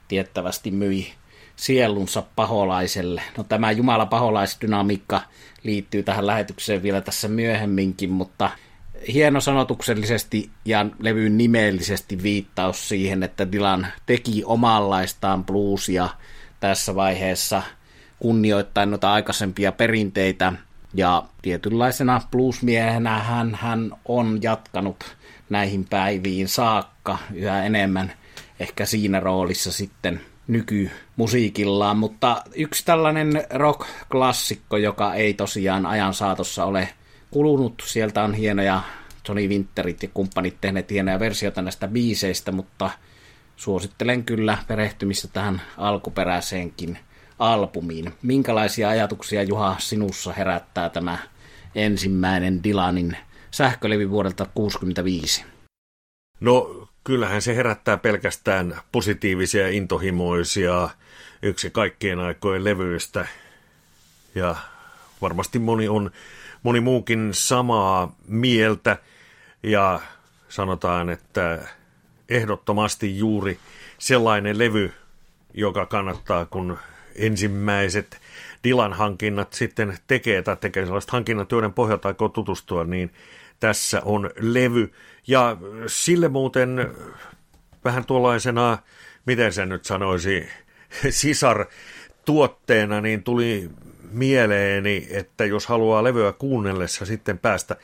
tiettävästi 0.08 0.72
myi 0.72 1.14
sielunsa 1.62 2.24
paholaiselle. 2.36 3.22
No 3.38 3.44
tämä 3.44 3.72
Jumala 3.72 4.06
paholaisdynamiikka 4.06 5.22
liittyy 5.64 6.04
tähän 6.04 6.28
lähetykseen 6.28 6.84
vielä 6.84 7.02
tässä 7.02 7.28
myöhemminkin, 7.28 8.10
mutta 8.10 8.50
hieno 9.14 9.42
sanotuksellisesti 9.42 10.50
ja 10.66 10.86
levyyn 11.00 11.38
nimellisesti 11.38 12.24
viittaus 12.24 12.90
siihen, 12.90 13.24
että 13.24 13.52
Dylan 13.52 13.88
teki 14.06 14.44
omanlaistaan 14.46 15.46
bluesia 15.46 16.10
tässä 16.60 16.96
vaiheessa 16.96 17.64
kunnioittain 18.20 18.90
noita 18.90 19.14
aikaisempia 19.14 19.72
perinteitä 19.72 20.54
ja 20.94 21.24
tietynlaisena 21.42 22.22
bluesmiehenä 22.32 23.20
hän, 23.20 23.56
hän 23.62 23.92
on 24.06 24.40
jatkanut 24.42 25.18
näihin 25.50 25.86
päiviin 25.90 26.48
saakka 26.48 27.18
yhä 27.34 27.64
enemmän 27.64 28.14
ehkä 28.60 28.86
siinä 28.86 29.20
roolissa 29.20 29.72
sitten 29.72 30.22
nykymusiikillaan, 30.48 31.98
mutta 31.98 32.44
yksi 32.56 32.86
tällainen 32.86 33.44
rock-klassikko, 33.54 34.78
joka 34.78 35.14
ei 35.14 35.34
tosiaan 35.34 35.86
ajan 35.86 36.14
saatossa 36.14 36.66
ole 36.66 36.90
kulunut, 37.32 37.84
sieltä 37.86 38.24
on 38.24 38.34
hienoja 38.34 38.82
Johnny 39.28 39.48
Winterit 39.48 40.04
ja 40.04 40.10
kumppanit 40.14 40.58
tehneet 40.62 40.92
hienoja 40.92 41.20
versioita 41.20 41.62
näistä 41.62 41.88
biiseistä, 41.88 42.52
mutta 42.52 42.90
suosittelen 43.56 44.24
kyllä 44.24 44.58
perehtymistä 44.68 45.28
tähän 45.28 45.62
alkuperäiseenkin 45.78 47.00
albumiin. 47.40 48.14
Minkälaisia 48.22 48.90
ajatuksia 48.90 49.44
Juha 49.44 49.76
sinussa 49.80 50.34
herättää 50.34 50.90
tämä 50.90 51.18
ensimmäinen 51.76 52.64
Dylanin 52.64 53.18
sähkölevy 53.52 54.10
vuodelta 54.10 54.46
1965? 54.46 55.46
No 56.40 56.88
kyllähän 57.04 57.42
se 57.42 57.56
herättää 57.56 57.98
pelkästään 57.98 58.78
positiivisia 58.92 59.68
intohimoisia 59.68 60.90
yksi 61.42 61.70
kaikkien 61.70 62.20
aikojen 62.20 62.64
levyistä. 62.64 63.28
Ja 64.36 64.56
varmasti 65.22 65.60
moni 65.60 65.88
on 65.88 66.12
moni 66.64 66.80
muukin 66.80 67.30
samaa 67.32 68.16
mieltä 68.28 68.98
ja 69.64 70.00
sanotaan, 70.50 71.10
että 71.10 71.60
ehdottomasti 72.30 73.18
juuri 73.18 73.60
sellainen 73.98 74.58
levy, 74.58 74.94
joka 75.54 75.86
kannattaa, 75.86 76.46
kun 76.46 76.78
ensimmäiset 77.16 78.22
Dilan 78.64 78.94
hankinnat 78.94 79.54
sitten 79.54 79.98
tekee 80.08 80.42
tai 80.42 80.58
tekee 80.58 80.86
hankinnat, 81.08 81.52
joiden 81.52 81.74
pohjalta 81.74 82.08
aikoo 82.08 82.30
tutustua, 82.30 82.84
niin 82.84 83.12
tässä 83.62 84.02
on 84.06 84.30
levy. 84.40 84.92
Ja 85.28 85.58
sille 85.88 86.28
muuten 86.28 86.96
vähän 87.86 88.06
tuollaisena, 88.06 88.78
miten 89.26 89.54
sen 89.54 89.70
nyt 89.70 89.86
sanoisi, 89.86 90.50
sisar 91.10 91.66
tuotteena, 92.26 93.02
niin 93.02 93.24
tuli 93.24 93.70
mieleeni, 94.12 95.08
että 95.12 95.46
jos 95.46 95.68
haluaa 95.68 96.04
levyä 96.04 96.34
kuunnellessa 96.34 97.06
sitten 97.06 97.38
päästä 97.40 97.76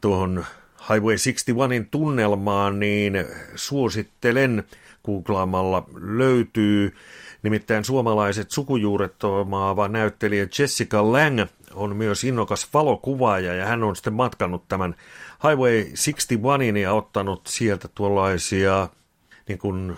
tuohon 0.00 0.44
Highway 0.92 1.14
61in 1.14 1.86
tunnelmaan, 1.90 2.80
niin 2.80 3.24
suosittelen 3.54 4.64
googlaamalla 5.04 5.86
löytyy. 6.00 6.94
Nimittäin 7.42 7.84
suomalaiset 7.84 8.50
sukujuuret 8.50 9.24
omaava 9.24 9.88
näyttelijä 9.88 10.46
Jessica 10.58 11.12
Lang 11.12 11.40
on 11.74 11.96
myös 11.96 12.24
innokas 12.24 12.68
valokuvaaja 12.74 13.54
ja 13.54 13.66
hän 13.66 13.82
on 13.82 13.96
sitten 13.96 14.12
matkannut 14.12 14.68
tämän 14.68 14.94
Highway 15.48 15.84
61 15.84 16.80
ja 16.82 16.92
ottanut 16.92 17.46
sieltä 17.46 17.88
tuollaisia, 17.94 18.88
niin 19.48 19.58
kuin 19.58 19.96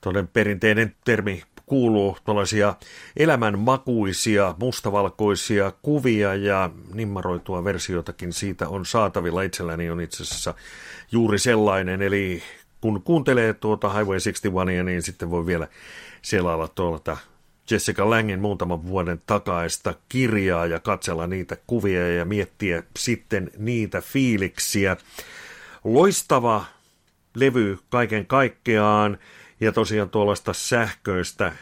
toden 0.00 0.28
perinteinen 0.28 0.94
termi 1.04 1.42
kuuluu, 1.70 2.16
tuollaisia 2.24 2.74
elämänmakuisia, 3.16 4.54
mustavalkoisia 4.58 5.72
kuvia 5.82 6.34
ja 6.34 6.70
nimmaroitua 6.94 7.64
versiotakin 7.64 8.32
siitä 8.32 8.68
on 8.68 8.86
saatavilla. 8.86 9.42
Itselläni 9.42 9.90
on 9.90 10.00
itse 10.00 10.22
asiassa 10.22 10.54
juuri 11.12 11.38
sellainen, 11.38 12.02
eli 12.02 12.42
kun 12.80 13.02
kuuntelee 13.02 13.54
tuota 13.54 13.88
Highway 13.88 14.18
61, 14.18 14.84
niin 14.84 15.02
sitten 15.02 15.30
voi 15.30 15.46
vielä 15.46 15.68
selailla 16.22 16.68
tuolta 16.68 17.16
Jessica 17.70 18.10
Langin 18.10 18.40
muutaman 18.40 18.86
vuoden 18.86 19.22
takaista 19.26 19.94
kirjaa 20.08 20.66
ja 20.66 20.80
katsella 20.80 21.26
niitä 21.26 21.56
kuvia 21.66 22.14
ja 22.14 22.24
miettiä 22.24 22.82
sitten 22.96 23.50
niitä 23.58 24.00
fiiliksiä. 24.00 24.96
Loistava 25.84 26.64
levy 27.34 27.78
kaiken 27.90 28.26
kaikkeaan 28.26 29.18
ja 29.60 29.72
tosiaan 29.72 30.10
tuollaista 30.10 30.52
sähköistä 30.52 31.52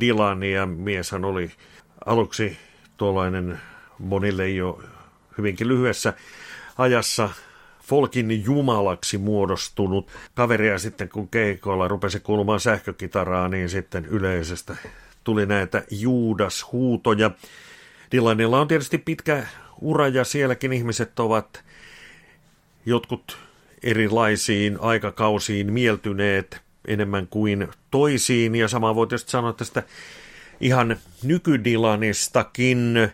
Dylania. 0.00 0.66
Mieshän 0.66 1.24
oli 1.24 1.50
aluksi 2.06 2.58
tuollainen 2.96 3.60
monille 3.98 4.48
jo 4.48 4.82
hyvinkin 5.38 5.68
lyhyessä 5.68 6.12
ajassa 6.78 7.30
folkin 7.82 8.44
jumalaksi 8.44 9.18
muodostunut 9.18 10.10
kaveria 10.34 10.78
sitten, 10.78 11.08
kun 11.08 11.28
keikoilla 11.28 11.88
rupesi 11.88 12.20
kuulumaan 12.20 12.60
sähkökitaraa, 12.60 13.48
niin 13.48 13.68
sitten 13.68 14.04
yleisestä 14.04 14.76
tuli 15.24 15.46
näitä 15.46 15.82
Juudas-huutoja. 15.90 17.30
Dylanilla 18.12 18.60
on 18.60 18.68
tietysti 18.68 18.98
pitkä 18.98 19.46
ura 19.80 20.08
ja 20.08 20.24
sielläkin 20.24 20.72
ihmiset 20.72 21.20
ovat 21.20 21.64
jotkut 22.86 23.38
erilaisiin 23.82 24.78
aikakausiin 24.80 25.72
mieltyneet 25.72 26.65
enemmän 26.86 27.26
kuin 27.26 27.68
toisiin. 27.90 28.54
Ja 28.54 28.68
sama 28.68 28.94
voi 28.94 29.06
tietysti 29.06 29.30
sanoa 29.30 29.52
tästä 29.52 29.82
ihan 30.60 30.96
nykydilanistakin. 31.22 33.08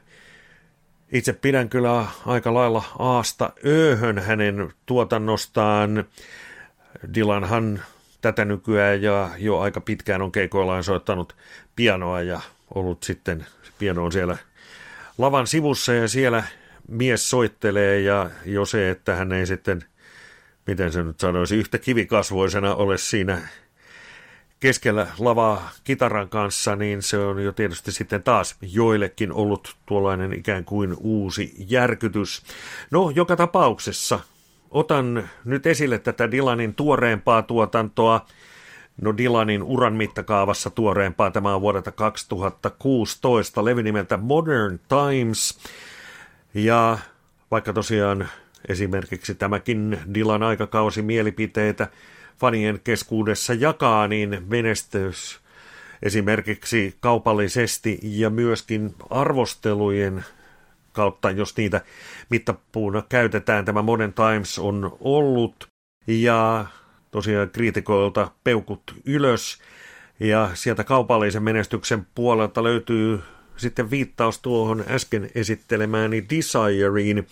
Itse 1.12 1.32
pidän 1.32 1.68
kyllä 1.68 2.06
aika 2.26 2.54
lailla 2.54 2.84
aasta 2.98 3.52
ööhön 3.66 4.18
hänen 4.18 4.72
tuotannostaan. 4.86 6.04
Dylanhan 7.14 7.82
tätä 8.20 8.44
nykyään 8.44 9.02
ja 9.02 9.30
jo 9.38 9.58
aika 9.58 9.80
pitkään 9.80 10.22
on 10.22 10.32
keikoillaan 10.32 10.84
soittanut 10.84 11.36
pianoa 11.76 12.22
ja 12.22 12.40
ollut 12.74 13.02
sitten, 13.02 13.46
piano 13.78 14.04
on 14.04 14.12
siellä 14.12 14.36
lavan 15.18 15.46
sivussa 15.46 15.92
ja 15.94 16.08
siellä 16.08 16.44
mies 16.88 17.30
soittelee 17.30 18.00
ja 18.00 18.30
jo 18.46 18.64
se, 18.64 18.90
että 18.90 19.14
hän 19.14 19.32
ei 19.32 19.46
sitten, 19.46 19.84
miten 20.66 20.92
se 20.92 21.02
nyt 21.02 21.20
sanoisi, 21.20 21.56
yhtä 21.56 21.78
kivikasvoisena 21.78 22.74
ole 22.74 22.98
siinä 22.98 23.48
keskellä 24.62 25.06
lavaa 25.18 25.70
kitaran 25.84 26.28
kanssa, 26.28 26.76
niin 26.76 27.02
se 27.02 27.18
on 27.18 27.44
jo 27.44 27.52
tietysti 27.52 27.92
sitten 27.92 28.22
taas 28.22 28.56
joillekin 28.60 29.32
ollut 29.32 29.76
tuollainen 29.86 30.32
ikään 30.32 30.64
kuin 30.64 30.96
uusi 31.00 31.54
järkytys. 31.68 32.42
No, 32.90 33.12
joka 33.14 33.36
tapauksessa 33.36 34.20
otan 34.70 35.28
nyt 35.44 35.66
esille 35.66 35.98
tätä 35.98 36.30
Dylanin 36.30 36.74
tuoreempaa 36.74 37.42
tuotantoa. 37.42 38.26
No 39.00 39.16
Dylanin 39.16 39.62
uran 39.62 39.94
mittakaavassa 39.94 40.70
tuoreempaa 40.70 41.30
tämä 41.30 41.54
on 41.54 41.60
vuodelta 41.60 41.92
2016, 41.92 43.64
levy 43.64 43.82
nimeltä 43.82 44.16
Modern 44.16 44.80
Times. 44.88 45.58
Ja 46.54 46.98
vaikka 47.50 47.72
tosiaan 47.72 48.28
esimerkiksi 48.68 49.34
tämäkin 49.34 49.98
Dylan 50.14 50.42
aikakausi 50.42 51.02
mielipiteitä 51.02 51.88
fanien 52.40 52.80
keskuudessa 52.84 53.54
jakaa, 53.54 54.08
niin 54.08 54.42
menestys 54.46 55.40
esimerkiksi 56.02 56.96
kaupallisesti 57.00 57.98
ja 58.02 58.30
myöskin 58.30 58.94
arvostelujen 59.10 60.24
kautta, 60.92 61.30
jos 61.30 61.56
niitä 61.56 61.80
mittapuuna 62.30 63.02
käytetään, 63.08 63.64
tämä 63.64 63.82
Modern 63.82 64.12
Times 64.12 64.58
on 64.58 64.96
ollut. 65.00 65.66
Ja 66.06 66.66
tosiaan 67.10 67.50
kriitikoilta 67.50 68.30
peukut 68.44 68.94
ylös. 69.04 69.58
Ja 70.20 70.50
sieltä 70.54 70.84
kaupallisen 70.84 71.42
menestyksen 71.42 72.06
puolelta 72.14 72.62
löytyy 72.62 73.20
sitten 73.56 73.90
viittaus 73.90 74.38
tuohon 74.38 74.84
äsken 74.88 75.30
esittelemääni 75.34 76.24
Desireen. 76.30 77.26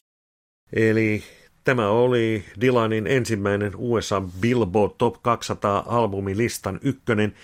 Eli 0.72 1.22
Tämä 1.64 1.88
oli 1.88 2.44
Dylanin 2.60 3.06
ensimmäinen 3.06 3.72
USA 3.76 4.22
Billboard 4.40 4.92
Top 4.98 5.22
200 5.22 5.84
albumilistan 5.86 6.80
ykkönen. 6.82 7.34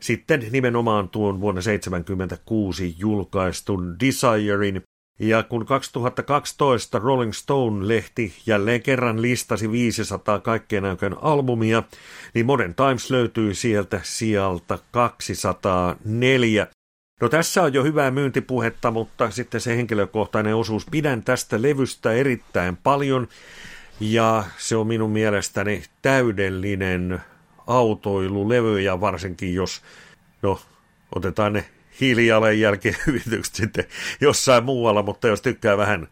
Sitten 0.00 0.46
nimenomaan 0.50 1.08
tuon 1.08 1.40
vuonna 1.40 1.62
1976 1.62 2.94
julkaistun 2.98 3.96
Desirein. 4.00 4.82
Ja 5.18 5.42
kun 5.42 5.66
2012 5.66 6.98
Rolling 6.98 7.32
Stone-lehti 7.32 8.32
jälleen 8.46 8.82
kerran 8.82 9.22
listasi 9.22 9.70
500 9.70 10.38
kaikkien 10.40 10.84
aikojen 10.84 11.16
albumia, 11.22 11.82
niin 12.34 12.46
Modern 12.46 12.74
Times 12.74 13.10
löytyy 13.10 13.54
sieltä 13.54 14.00
sieltä 14.02 14.78
204. 14.90 16.66
No 17.22 17.28
tässä 17.28 17.62
on 17.62 17.74
jo 17.74 17.84
hyvää 17.84 18.10
myyntipuhetta, 18.10 18.90
mutta 18.90 19.30
sitten 19.30 19.60
se 19.60 19.76
henkilökohtainen 19.76 20.56
osuus. 20.56 20.86
Pidän 20.90 21.22
tästä 21.22 21.62
levystä 21.62 22.12
erittäin 22.12 22.76
paljon 22.76 23.28
ja 24.00 24.44
se 24.58 24.76
on 24.76 24.86
minun 24.86 25.10
mielestäni 25.10 25.82
täydellinen 26.02 27.20
autoilulevy 27.66 28.80
ja 28.80 29.00
varsinkin 29.00 29.54
jos, 29.54 29.82
no 30.42 30.60
otetaan 31.14 31.52
ne 31.52 31.64
hiilijalanjälkeen 32.00 32.96
hyvitykset 33.06 33.54
sitten 33.54 33.84
jossain 34.20 34.64
muualla, 34.64 35.02
mutta 35.02 35.28
jos 35.28 35.42
tykkää 35.42 35.76
vähän 35.76 36.08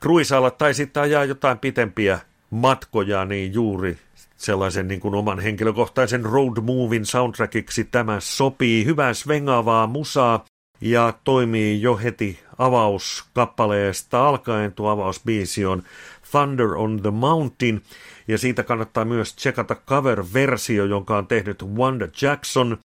kruisalla 0.00 0.50
tai 0.50 0.74
sitten 0.74 1.02
ajaa 1.02 1.24
jotain 1.24 1.58
pitempiä 1.58 2.18
matkoja, 2.50 3.24
niin 3.24 3.54
juuri 3.54 3.98
sellaisen 4.36 4.88
niin 4.88 5.00
kuin 5.00 5.14
oman 5.14 5.40
henkilökohtaisen 5.40 6.24
road 6.24 6.60
movin 6.62 7.06
soundtrackiksi 7.06 7.84
tämä 7.84 8.20
sopii. 8.20 8.84
Hyvää 8.84 9.14
svengaavaa 9.14 9.86
musaa 9.86 10.44
ja 10.80 11.12
toimii 11.24 11.82
jo 11.82 11.96
heti 11.96 12.40
avauskappaleesta 12.58 14.28
alkaen. 14.28 14.72
Tuo 14.72 14.90
avausbiisi 14.90 15.66
on 15.66 15.82
Thunder 16.30 16.74
on 16.74 17.02
the 17.02 17.10
Mountain 17.10 17.82
ja 18.28 18.38
siitä 18.38 18.62
kannattaa 18.62 19.04
myös 19.04 19.34
tsekata 19.34 19.74
cover-versio, 19.74 20.84
jonka 20.84 21.16
on 21.16 21.26
tehnyt 21.26 21.62
Wanda 21.62 22.08
Jackson. 22.22 22.78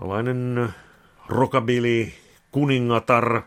Tällainen 0.00 0.68
rockabilly 1.28 2.12
kuningatar, 2.50 3.42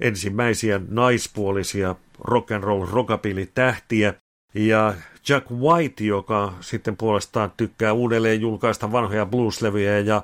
ensimmäisiä 0.00 0.80
naispuolisia 0.88 1.94
rock 2.20 2.52
and 2.52 2.64
roll 2.64 2.86
rockabilly 2.92 3.46
tähtiä. 3.54 4.14
Ja 4.54 4.94
Jack 5.28 5.50
White, 5.50 6.04
joka 6.04 6.52
sitten 6.60 6.96
puolestaan 6.96 7.52
tykkää 7.56 7.92
uudelleen 7.92 8.40
julkaista 8.40 8.92
vanhoja 8.92 9.26
blueslevyjä 9.26 9.98
ja 9.98 10.22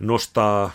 nostaa 0.00 0.70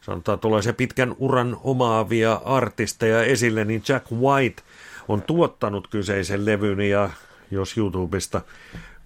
sanotaan 0.00 0.38
tuollaisia 0.38 0.72
pitkän 0.72 1.14
uran 1.18 1.56
omaavia 1.64 2.40
artisteja 2.44 3.22
esille, 3.22 3.64
niin 3.64 3.82
Jack 3.88 4.12
White 4.12 4.62
on 5.08 5.22
tuottanut 5.22 5.88
kyseisen 5.88 6.44
levyn 6.44 6.80
ja 6.80 7.10
jos 7.50 7.78
YouTubesta 7.78 8.40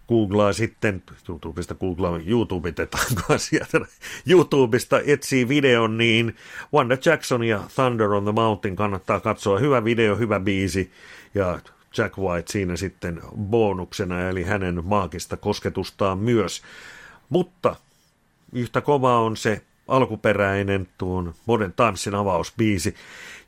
googlaa 0.08 0.52
sitten, 0.52 1.02
YouTubesta 1.28 1.74
googlaa, 1.74 2.20
YouTubetetaanko 2.26 3.38
sieltä, 3.38 3.80
YouTubesta 4.26 5.00
etsii 5.06 5.48
videon, 5.48 5.98
niin 5.98 6.36
Wanda 6.74 6.96
Jackson 7.04 7.44
ja 7.44 7.60
Thunder 7.74 8.10
on 8.10 8.24
the 8.24 8.32
Mountain 8.32 8.76
kannattaa 8.76 9.20
katsoa. 9.20 9.58
Hyvä 9.58 9.84
video, 9.84 10.16
hyvä 10.16 10.40
biisi 10.40 10.90
ja 11.34 11.58
Jack 11.98 12.18
White 12.18 12.52
siinä 12.52 12.76
sitten 12.76 13.22
bonuksena, 13.36 14.28
eli 14.28 14.44
hänen 14.44 14.84
maagista 14.84 15.36
kosketustaan 15.36 16.18
myös. 16.18 16.62
Mutta 17.28 17.76
yhtä 18.52 18.80
kova 18.80 19.18
on 19.18 19.36
se 19.36 19.62
alkuperäinen 19.88 20.88
tuon 20.98 21.34
Modern 21.46 21.72
Tanssin 21.72 22.14
avausbiisi. 22.14 22.94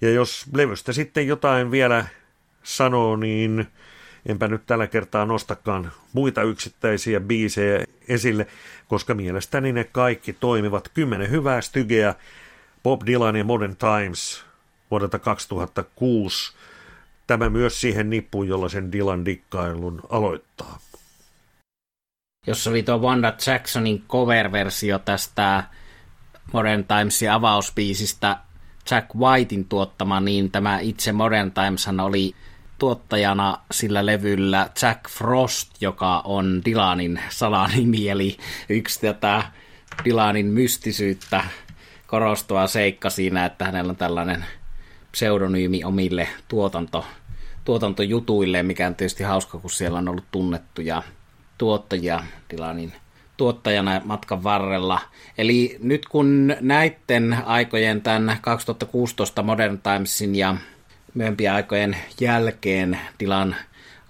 Ja 0.01 0.11
jos 0.11 0.47
levystä 0.55 0.93
sitten 0.93 1.27
jotain 1.27 1.71
vielä 1.71 2.05
sanoo, 2.63 3.17
niin 3.17 3.67
enpä 4.27 4.49
nyt 4.49 4.67
tällä 4.67 4.87
kertaa 4.87 5.27
nostakaan 5.27 5.93
muita 6.13 6.43
yksittäisiä 6.43 7.21
biisejä 7.21 7.85
esille, 8.09 8.47
koska 8.89 9.15
mielestäni 9.15 9.73
ne 9.73 9.85
kaikki 9.85 10.33
toimivat. 10.33 10.89
Kymmenen 10.95 11.31
hyvää 11.31 11.61
stygeä, 11.61 12.15
Bob 12.83 13.03
Dylan 13.07 13.37
ja 13.37 13.45
Modern 13.45 13.77
Times 13.77 14.45
vuodelta 14.91 15.19
2006 15.19 16.53
tämä 17.27 17.51
myös 17.51 17.81
siihen 17.81 18.11
nippuun, 18.11 18.49
jolla 18.49 18.69
sen 18.69 18.93
Dylan 18.93 19.25
dikkailun 19.25 20.01
aloittaa. 20.11 20.79
Jossa 22.47 22.71
oli 22.71 22.83
tuo 22.83 22.99
Wanda 22.99 23.35
Jacksonin 23.47 24.05
cover-versio 24.09 24.99
tästä 24.99 25.65
Modern 26.53 26.85
Timesin 26.85 27.31
avauspiisistä 27.31 28.37
Jack 28.91 29.15
Whitein 29.15 29.65
tuottama, 29.65 30.21
niin 30.21 30.51
tämä 30.51 30.79
itse 30.79 31.13
Modern 31.13 31.53
Timeshan 31.53 32.01
oli 32.01 32.35
tuottajana 32.79 33.59
sillä 33.71 34.07
levyllä 34.07 34.71
Jack 34.83 35.09
Frost, 35.09 35.83
joka 35.83 36.21
on 36.25 36.63
Dylanin 36.65 37.21
salanimi, 37.29 38.09
eli 38.09 38.37
yksi 38.69 39.01
tätä 39.01 39.43
Dylanin 40.05 40.47
mystisyyttä 40.47 41.45
korostava 42.07 42.67
seikka 42.67 43.11
siinä, 43.11 43.45
että 43.47 43.65
hänellä 43.65 43.91
on 43.91 43.97
tällainen 43.97 44.45
pseudonyymi 45.15 45.85
omille 45.85 46.29
tuotanto, 46.49 47.05
tuotantojutuille, 47.65 48.63
mikä 48.63 48.87
on 48.87 48.95
tietysti 48.95 49.23
hauska, 49.23 49.59
kun 49.59 49.71
siellä 49.71 49.99
on 49.99 50.09
ollut 50.09 50.25
tunnettuja 50.31 51.03
tuottajia 51.59 52.25
Dylanin 52.51 52.93
tuottajana 53.37 54.01
matkan 54.05 54.43
varrella. 54.43 55.01
Eli 55.39 55.77
nyt 55.83 56.07
kun 56.09 56.57
näiden 56.61 57.37
aikojen 57.47 58.03
tämän 58.03 58.39
2016 58.41 59.43
Modern 59.43 59.79
Timesin 59.79 60.37
ja 60.37 60.57
myöhempien 61.15 61.53
aikojen 61.53 61.97
jälkeen 62.21 62.99
Dylan 63.21 63.57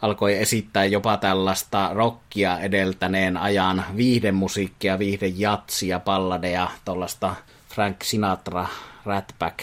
alkoi 0.03 0.35
esittää 0.35 0.85
jopa 0.85 1.17
tällaista 1.17 1.91
rockia 1.93 2.59
edeltäneen 2.59 3.37
ajan 3.37 3.85
viihdemusiikkia, 3.97 4.99
viihdejatsia, 4.99 6.01
balladeja, 6.01 6.71
tuollaista 6.85 7.35
Frank 7.69 8.03
Sinatra, 8.03 8.67
Ratback 9.05 9.59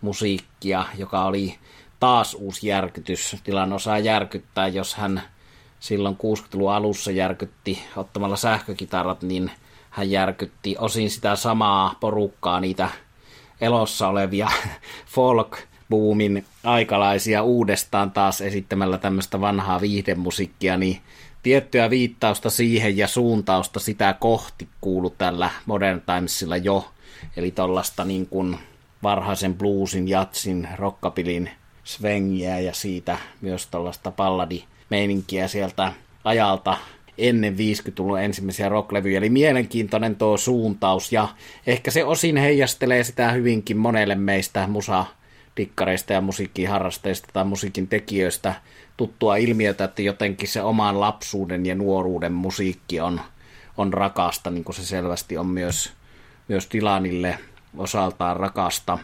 musiikkia, 0.00 0.84
joka 0.98 1.24
oli 1.24 1.58
taas 2.00 2.34
uusi 2.34 2.68
järkytys. 2.68 3.36
Tilan 3.44 3.72
osaa 3.72 3.98
järkyttää, 3.98 4.68
jos 4.68 4.94
hän 4.94 5.22
silloin 5.80 6.16
60-luvun 6.16 6.72
alussa 6.72 7.10
järkytti 7.10 7.82
ottamalla 7.96 8.36
sähkökitarat, 8.36 9.22
niin 9.22 9.50
hän 9.90 10.10
järkytti 10.10 10.76
osin 10.78 11.10
sitä 11.10 11.36
samaa 11.36 11.94
porukkaa, 12.00 12.60
niitä 12.60 12.88
elossa 13.60 14.08
olevia 14.08 14.48
folk 15.14 15.58
boomin 15.90 16.44
aikalaisia 16.64 17.42
uudestaan 17.42 18.10
taas 18.10 18.40
esittämällä 18.40 18.98
tämmöistä 18.98 19.40
vanhaa 19.40 19.80
viihdemusiikkia, 19.80 20.76
niin 20.76 21.00
tiettyä 21.42 21.90
viittausta 21.90 22.50
siihen 22.50 22.96
ja 22.96 23.08
suuntausta 23.08 23.80
sitä 23.80 24.12
kohti 24.20 24.68
kuulu 24.80 25.10
tällä 25.10 25.50
Modern 25.66 26.00
Timesilla 26.00 26.56
jo. 26.56 26.92
Eli 27.36 27.50
tuollaista 27.50 28.04
niin 28.04 28.26
kuin 28.26 28.58
varhaisen 29.02 29.54
bluesin, 29.54 30.08
jatsin, 30.08 30.68
rockabilin 30.76 31.50
svengiä 31.84 32.60
ja 32.60 32.74
siitä 32.74 33.18
myös 33.40 33.66
tuollaista 33.66 34.10
palladimeininkiä 34.10 35.48
sieltä 35.48 35.92
ajalta 36.24 36.76
ennen 37.18 37.54
50-luvun 37.54 38.20
ensimmäisiä 38.20 38.68
rocklevyjä. 38.68 39.18
Eli 39.18 39.30
mielenkiintoinen 39.30 40.16
tuo 40.16 40.36
suuntaus 40.36 41.12
ja 41.12 41.28
ehkä 41.66 41.90
se 41.90 42.04
osin 42.04 42.36
heijastelee 42.36 43.04
sitä 43.04 43.32
hyvinkin 43.32 43.76
monelle 43.76 44.14
meistä 44.14 44.66
musa 44.66 45.04
dikkareista 45.56 46.12
ja 46.12 46.20
musiikkiharrasteista 46.20 47.28
tai 47.32 47.44
musiikin 47.44 47.88
tekijöistä 47.88 48.54
tuttua 48.96 49.36
ilmiötä, 49.36 49.84
että 49.84 50.02
jotenkin 50.02 50.48
se 50.48 50.62
oman 50.62 51.00
lapsuuden 51.00 51.66
ja 51.66 51.74
nuoruuden 51.74 52.32
musiikki 52.32 53.00
on, 53.00 53.20
on 53.76 53.92
rakasta, 53.92 54.50
niin 54.50 54.64
kuin 54.64 54.76
se 54.76 54.84
selvästi 54.84 55.38
on 55.38 55.46
myös, 55.46 55.92
myös 56.48 56.66
Tilanille 56.66 57.38
osaltaan 57.76 58.36
rakasta. 58.36 58.98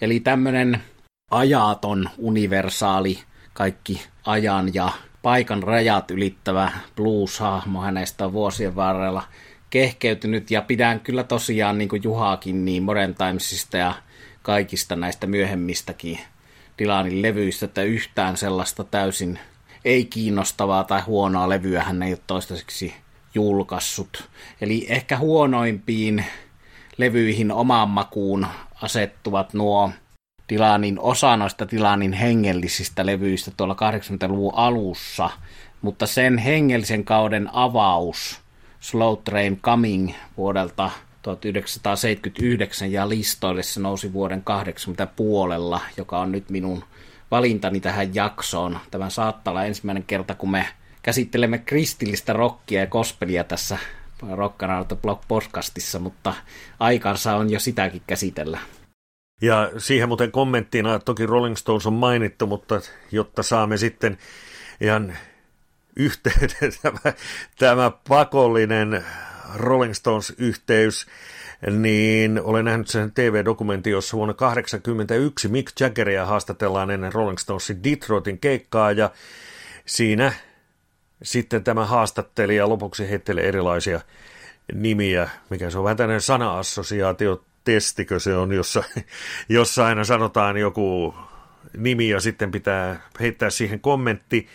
Eli 0.00 0.20
tämmöinen 0.20 0.82
ajaton, 1.30 2.08
universaali, 2.18 3.18
kaikki 3.52 4.02
ajan 4.26 4.74
ja 4.74 4.92
paikan 5.22 5.62
rajat 5.62 6.10
ylittävä 6.10 6.72
blues-hahmo 6.96 7.80
hänestä 7.80 8.24
on 8.24 8.32
vuosien 8.32 8.76
varrella 8.76 9.22
kehkeytynyt 9.70 10.50
ja 10.50 10.62
pidän 10.62 11.00
kyllä 11.00 11.24
tosiaan 11.24 11.78
niin 11.78 11.88
kuin 11.88 12.02
Juhaakin 12.02 12.64
niin 12.64 12.82
Modern 12.82 13.14
Timesista 13.14 13.76
ja 13.76 13.94
kaikista 14.42 14.96
näistä 14.96 15.26
myöhemmistäkin 15.26 16.18
Dylanin 16.78 17.22
levyistä, 17.22 17.66
että 17.66 17.82
yhtään 17.82 18.36
sellaista 18.36 18.84
täysin 18.84 19.38
ei 19.84 20.04
kiinnostavaa 20.04 20.84
tai 20.84 21.00
huonoa 21.00 21.48
levyä 21.48 21.82
hän 21.82 22.02
ei 22.02 22.12
ole 22.12 22.18
toistaiseksi 22.26 22.94
julkaissut. 23.34 24.28
Eli 24.60 24.86
ehkä 24.88 25.18
huonoimpiin 25.18 26.24
levyihin 26.98 27.52
omaan 27.52 27.88
makuun 27.88 28.46
asettuvat 28.82 29.54
nuo 29.54 29.90
Dylanin 30.52 31.00
osa 31.00 31.36
noista 31.36 31.70
Dylanin 31.70 32.12
hengellisistä 32.12 33.06
levyistä 33.06 33.50
tuolla 33.56 33.74
80-luvun 33.74 34.54
alussa, 34.54 35.30
mutta 35.82 36.06
sen 36.06 36.38
hengellisen 36.38 37.04
kauden 37.04 37.48
avaus 37.52 38.40
Slow 38.80 39.16
Train 39.24 39.60
Coming 39.60 40.12
vuodelta 40.36 40.90
1979 41.22 42.92
ja 42.92 43.08
listoille 43.08 43.62
se 43.62 43.80
nousi 43.80 44.12
vuoden 44.12 44.42
80 44.42 45.06
puolella, 45.06 45.80
joka 45.96 46.18
on 46.18 46.32
nyt 46.32 46.50
minun 46.50 46.84
valintani 47.30 47.80
tähän 47.80 48.14
jaksoon. 48.14 48.78
Tämä 48.90 49.10
saattaa 49.10 49.52
olla 49.52 49.64
ensimmäinen 49.64 50.04
kerta, 50.04 50.34
kun 50.34 50.50
me 50.50 50.66
käsittelemme 51.02 51.58
kristillistä 51.58 52.32
rockia 52.32 52.80
ja 52.80 52.86
kospelia 52.86 53.44
tässä 53.44 53.78
Rock 54.22 54.58
Blog 55.02 55.20
podcastissa, 55.28 55.98
mutta 55.98 56.34
aikansa 56.80 57.36
on 57.36 57.50
jo 57.50 57.60
sitäkin 57.60 58.02
käsitellä. 58.06 58.58
Ja 59.42 59.70
siihen 59.78 60.08
muuten 60.08 60.32
kommenttina, 60.32 60.98
toki 60.98 61.26
Rolling 61.26 61.56
Stones 61.56 61.86
on 61.86 61.92
mainittu, 61.92 62.46
mutta 62.46 62.80
jotta 63.12 63.42
saamme 63.42 63.76
sitten 63.76 64.18
ihan 64.80 65.16
yhteyden 65.96 66.72
tämä, 66.82 66.98
tämä 67.58 67.92
pakollinen 68.08 69.04
Rolling 69.54 69.94
Stones-yhteys, 69.94 71.06
niin 71.70 72.40
olen 72.40 72.64
nähnyt 72.64 72.88
sen 72.88 73.12
TV-dokumentin, 73.12 73.90
jossa 73.90 74.16
vuonna 74.16 74.34
1981 74.34 75.48
Mick 75.48 75.80
Jaggeria 75.80 76.26
haastatellaan 76.26 76.90
ennen 76.90 77.12
Rolling 77.12 77.38
Stonesin 77.38 77.84
Detroitin 77.84 78.38
keikkaa, 78.38 78.92
ja 78.92 79.10
siinä 79.86 80.32
sitten 81.22 81.64
tämä 81.64 81.86
haastattelija 81.86 82.68
lopuksi 82.68 83.10
heittelee 83.10 83.48
erilaisia 83.48 84.00
nimiä, 84.74 85.30
mikä 85.50 85.70
se 85.70 85.78
on 85.78 85.84
vähän 85.84 85.96
tämmöinen 85.96 86.20
sana-assosiaatio 86.20 87.44
testikö 87.64 88.20
se 88.20 88.36
on, 88.36 88.52
jossa, 88.52 88.84
jossa 89.48 89.86
aina 89.86 90.04
sanotaan 90.04 90.56
joku 90.56 91.14
nimi 91.76 92.08
ja 92.08 92.20
sitten 92.20 92.50
pitää 92.50 93.00
heittää 93.20 93.50
siihen 93.50 93.80
kommentti. 93.80 94.46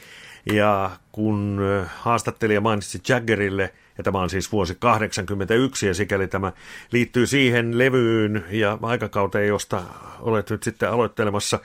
Ja 0.54 0.92
kun 1.12 1.60
haastattelija 1.88 2.62
mainitsi 2.62 3.02
Jaggerille, 3.10 3.74
ja 3.98 4.04
tämä 4.04 4.22
on 4.22 4.30
siis 4.30 4.52
vuosi 4.52 4.76
81, 4.80 5.88
ja 5.88 5.94
sikäli 5.94 6.28
tämä 6.28 6.52
liittyy 6.92 7.28
siihen 7.28 7.78
levyyn 7.78 8.46
ja 8.50 8.78
aikakauteen, 8.82 9.48
josta 9.48 9.84
olet 10.20 10.50
nyt 10.50 10.64
sitten 10.64 10.92
aloittelemassa 10.92 11.60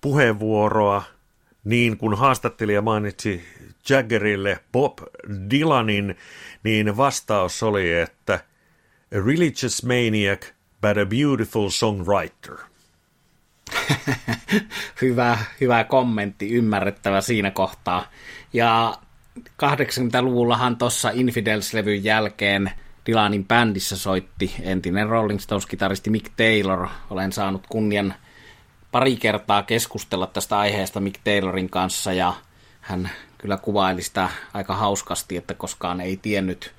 puheenvuoroa, 0.00 1.02
niin 1.66 1.96
kun 1.96 2.18
haastattelija 2.18 2.82
mainitsi 2.82 3.44
Jaggerille 3.88 4.58
Bob 4.72 4.98
Dylanin, 5.50 6.16
niin 6.62 6.96
vastaus 6.96 7.62
oli, 7.62 7.92
että 7.92 8.34
a 9.14 9.26
religious 9.26 9.84
maniac 9.84 10.46
but 10.80 10.98
a 11.02 11.06
beautiful 11.06 11.68
songwriter. 11.68 12.56
hyvä, 15.02 15.38
hyvä 15.60 15.84
kommentti, 15.84 16.50
ymmärrettävä 16.50 17.20
siinä 17.20 17.50
kohtaa. 17.50 18.10
Ja 18.52 18.94
80-luvullahan 19.38 20.76
tuossa 20.76 21.10
Infidels-levyn 21.10 22.04
jälkeen 22.04 22.70
Dylanin 23.06 23.44
bändissä 23.44 23.96
soitti 23.96 24.54
entinen 24.62 25.08
Rolling 25.08 25.40
Stones-kitaristi 25.40 26.10
Mick 26.10 26.32
Taylor. 26.36 26.88
Olen 27.10 27.32
saanut 27.32 27.66
kunnian 27.68 28.14
pari 28.92 29.16
kertaa 29.16 29.62
keskustella 29.62 30.26
tästä 30.26 30.58
aiheesta 30.58 31.00
Mick 31.00 31.20
Taylorin 31.24 31.70
kanssa 31.70 32.12
ja 32.12 32.34
hän 32.80 33.10
kyllä 33.38 33.56
kuvaili 33.56 34.02
sitä 34.02 34.28
aika 34.54 34.74
hauskasti, 34.74 35.36
että 35.36 35.54
koskaan 35.54 36.00
ei 36.00 36.16
tiennyt 36.16 36.74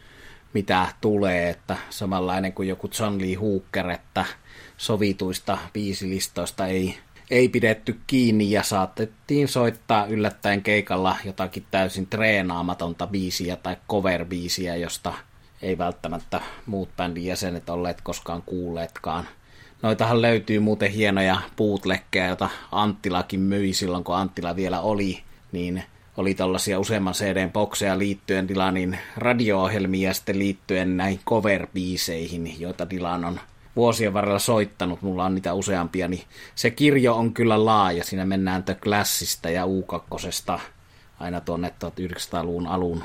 mitä 0.53 0.87
tulee, 1.01 1.49
että 1.49 1.77
samanlainen 1.89 2.53
kuin 2.53 2.69
joku 2.69 2.89
John 2.99 3.21
Lee 3.21 3.35
Hooker, 3.35 3.89
että 3.89 4.25
sovituista 4.77 5.57
biisilistoista 5.73 6.67
ei 6.67 6.97
ei 7.29 7.49
pidetty 7.49 7.99
kiinni 8.07 8.51
ja 8.51 8.63
saatettiin 8.63 9.47
soittaa 9.47 10.05
yllättäen 10.05 10.63
keikalla 10.63 11.15
jotakin 11.25 11.65
täysin 11.71 12.07
treenaamatonta 12.07 13.07
biisiä 13.07 13.55
tai 13.55 13.77
cover-biisiä, 13.89 14.75
josta 14.75 15.13
ei 15.61 15.77
välttämättä 15.77 16.41
muut 16.65 16.89
bändin 16.97 17.25
jäsenet 17.25 17.69
olleet 17.69 18.01
koskaan 18.01 18.41
kuulleetkaan. 18.41 19.27
Noitahan 19.81 20.21
löytyy 20.21 20.59
muuten 20.59 20.91
hienoja 20.91 21.37
bootleggejä, 21.57 22.27
joita 22.27 22.49
Anttilakin 22.71 23.39
myi 23.39 23.73
silloin, 23.73 24.03
kun 24.03 24.15
Anttila 24.15 24.55
vielä 24.55 24.81
oli, 24.81 25.23
niin 25.51 25.83
oli 26.17 26.33
tällaisia 26.33 26.79
useamman 26.79 27.13
CD-bokseja 27.13 27.99
liittyen 27.99 28.47
Dylanin 28.47 28.97
radio-ohjelmiin 29.17 30.03
ja 30.03 30.13
sitten 30.13 30.39
liittyen 30.39 30.97
näihin 30.97 31.19
cover-biiseihin, 31.29 32.55
joita 32.59 32.89
Dylan 32.89 33.25
on 33.25 33.39
vuosien 33.75 34.13
varrella 34.13 34.39
soittanut, 34.39 35.01
mulla 35.01 35.25
on 35.25 35.35
niitä 35.35 35.53
useampia, 35.53 36.07
niin 36.07 36.23
se 36.55 36.71
kirjo 36.71 37.15
on 37.15 37.33
kyllä 37.33 37.65
laaja. 37.65 38.03
Siinä 38.03 38.25
mennään 38.25 38.63
The 38.63 38.75
Classista 38.75 39.49
ja 39.49 39.63
U2 39.65 40.59
aina 41.19 41.41
tuonne 41.41 41.73
1900-luvun 41.85 42.67
alun 42.67 43.03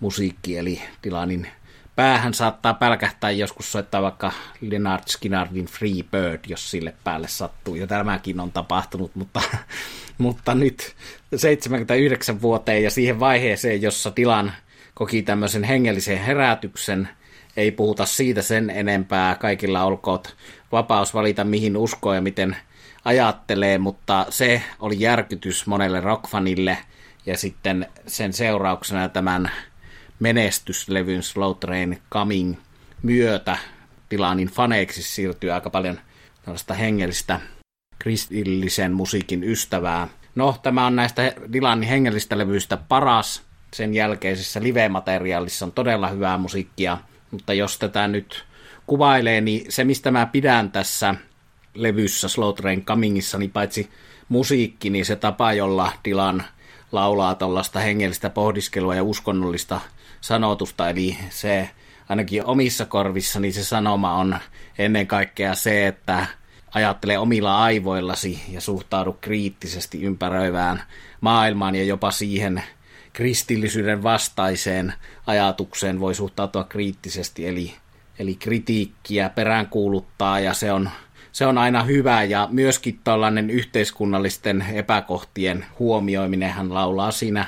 musiikki, 0.00 0.58
eli 0.58 0.82
Dylanin 1.04 1.48
päähän 1.96 2.34
saattaa 2.34 2.74
pälkähtää 2.74 3.30
joskus 3.30 3.72
soittaa 3.72 4.02
vaikka 4.02 4.32
Leonard 4.60 5.02
Skinnardin 5.06 5.66
Free 5.66 6.02
Bird, 6.10 6.40
jos 6.48 6.70
sille 6.70 6.94
päälle 7.04 7.28
sattuu. 7.28 7.74
Ja 7.74 7.86
tämäkin 7.86 8.40
on 8.40 8.52
tapahtunut, 8.52 9.10
mutta, 9.14 9.42
mutta 10.18 10.54
nyt 10.54 10.94
79 11.36 12.42
vuoteen 12.42 12.82
ja 12.82 12.90
siihen 12.90 13.20
vaiheeseen, 13.20 13.82
jossa 13.82 14.12
Dylan 14.16 14.52
koki 14.94 15.22
tämmöisen 15.22 15.64
hengellisen 15.64 16.18
herätyksen, 16.18 17.08
ei 17.56 17.70
puhuta 17.70 18.06
siitä 18.06 18.42
sen 18.42 18.70
enempää, 18.70 19.34
kaikilla 19.34 19.84
olkoot 19.84 20.36
vapaus 20.72 21.14
valita 21.14 21.44
mihin 21.44 21.76
uskoo 21.76 22.14
ja 22.14 22.20
miten 22.20 22.56
ajattelee, 23.04 23.78
mutta 23.78 24.26
se 24.30 24.62
oli 24.80 25.00
järkytys 25.00 25.66
monelle 25.66 26.00
rockfanille. 26.00 26.78
Ja 27.26 27.36
sitten 27.36 27.86
sen 28.06 28.32
seurauksena 28.32 29.08
tämän 29.08 29.50
menestyslevyn 30.22 31.22
Slow 31.22 31.56
Train 31.60 31.98
Coming 32.10 32.56
myötä 33.02 33.58
Tilanin 34.08 34.48
faneiksi 34.48 35.02
siirtyy 35.02 35.50
aika 35.50 35.70
paljon 35.70 36.00
tällaista 36.44 36.74
hengellistä 36.74 37.40
kristillisen 37.98 38.92
musiikin 38.92 39.44
ystävää. 39.44 40.08
No, 40.34 40.56
tämä 40.62 40.86
on 40.86 40.96
näistä 40.96 41.32
Dylanin 41.52 41.88
hengellistä 41.88 42.38
levyistä 42.38 42.76
paras. 42.76 43.42
Sen 43.74 43.94
jälkeisessä 43.94 44.62
live-materiaalissa 44.62 45.64
on 45.64 45.72
todella 45.72 46.08
hyvää 46.08 46.38
musiikkia, 46.38 46.98
mutta 47.30 47.52
jos 47.52 47.78
tätä 47.78 48.08
nyt 48.08 48.44
kuvailee, 48.86 49.40
niin 49.40 49.72
se 49.72 49.84
mistä 49.84 50.10
mä 50.10 50.26
pidän 50.26 50.72
tässä 50.72 51.14
levyssä 51.74 52.28
Slow 52.28 52.54
Train 52.54 52.84
Comingissa, 52.84 53.38
niin 53.38 53.50
paitsi 53.50 53.90
musiikki, 54.28 54.90
niin 54.90 55.04
se 55.04 55.16
tapa, 55.16 55.52
jolla 55.52 55.92
Dylan 56.04 56.44
laulaa 56.92 57.34
tuollaista 57.34 57.80
hengellistä 57.80 58.30
pohdiskelua 58.30 58.94
ja 58.94 59.02
uskonnollista 59.02 59.80
sanotusta, 60.22 60.90
eli 60.90 61.16
se 61.30 61.70
ainakin 62.08 62.44
omissa 62.44 62.86
korvissani 62.86 63.52
se 63.52 63.64
sanoma 63.64 64.14
on 64.14 64.38
ennen 64.78 65.06
kaikkea 65.06 65.54
se, 65.54 65.86
että 65.86 66.26
ajattele 66.74 67.18
omilla 67.18 67.62
aivoillasi 67.62 68.42
ja 68.48 68.60
suhtaudu 68.60 69.12
kriittisesti 69.20 70.02
ympäröivään 70.02 70.82
maailmaan 71.20 71.74
ja 71.74 71.84
jopa 71.84 72.10
siihen 72.10 72.62
kristillisyyden 73.12 74.02
vastaiseen 74.02 74.94
ajatukseen 75.26 76.00
voi 76.00 76.14
suhtautua 76.14 76.64
kriittisesti, 76.64 77.48
eli, 77.48 77.74
eli 78.18 78.34
kritiikkiä 78.34 79.28
peräänkuuluttaa 79.28 80.40
ja 80.40 80.54
se 80.54 80.72
on, 80.72 80.90
se 81.32 81.46
on 81.46 81.58
aina 81.58 81.82
hyvä 81.82 82.22
ja 82.22 82.48
myöskin 82.50 83.00
tällainen 83.04 83.50
yhteiskunnallisten 83.50 84.64
epäkohtien 84.74 85.66
huomioiminen 85.78 86.50
hän 86.50 86.74
laulaa 86.74 87.10
siinä 87.10 87.46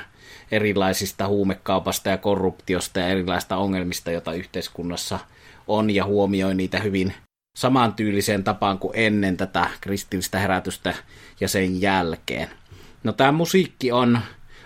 erilaisista 0.51 1.27
huumekaupasta 1.27 2.09
ja 2.09 2.17
korruptiosta 2.17 2.99
ja 2.99 3.07
erilaisista 3.07 3.57
ongelmista, 3.57 4.11
joita 4.11 4.33
yhteiskunnassa 4.33 5.19
on 5.67 5.89
ja 5.89 6.05
huomioi 6.05 6.55
niitä 6.55 6.79
hyvin 6.79 7.13
samantyyliseen 7.57 8.43
tapaan 8.43 8.79
kuin 8.79 8.93
ennen 8.95 9.37
tätä 9.37 9.69
kristillistä 9.81 10.39
herätystä 10.39 10.93
ja 11.39 11.47
sen 11.47 11.81
jälkeen. 11.81 12.49
No 13.03 13.13
tämä 13.13 13.31
musiikki 13.31 13.91
on 13.91 14.19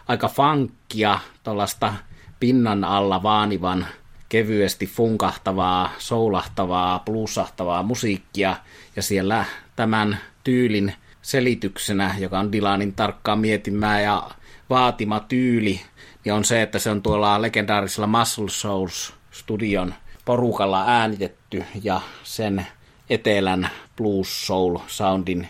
aika 0.08 0.28
funkkia, 0.28 1.20
tuollaista 1.44 1.94
pinnan 2.40 2.84
alla 2.84 3.24
vaanivan 3.24 3.88
kevyesti 4.30 4.88
funkahtavaa, 4.88 5.92
soulahtavaa, 5.98 7.00
bluesahtavaa 7.00 7.84
musiikkia, 7.84 8.56
ja 8.96 9.02
siellä 9.02 9.46
tämän 9.76 10.18
tyylin 10.44 10.94
selityksenä, 11.22 12.16
joka 12.20 12.40
on 12.40 12.52
Dylanin 12.52 12.94
tarkkaan 12.94 13.40
mietimää 13.40 14.02
ja 14.02 14.32
vaatima 14.70 15.20
tyyli, 15.20 15.82
niin 16.26 16.34
on 16.34 16.46
se, 16.46 16.62
että 16.62 16.80
se 16.80 16.90
on 16.90 17.02
tuolla 17.02 17.42
legendaarisella 17.42 18.08
Muscle 18.08 18.50
Souls 18.50 19.14
studion 19.32 19.94
porukalla 20.26 20.84
äänitetty 20.88 21.64
ja 21.84 22.02
sen 22.24 22.68
etelän 23.10 23.70
blues 23.98 24.48
soul 24.48 24.78
soundin 24.88 25.48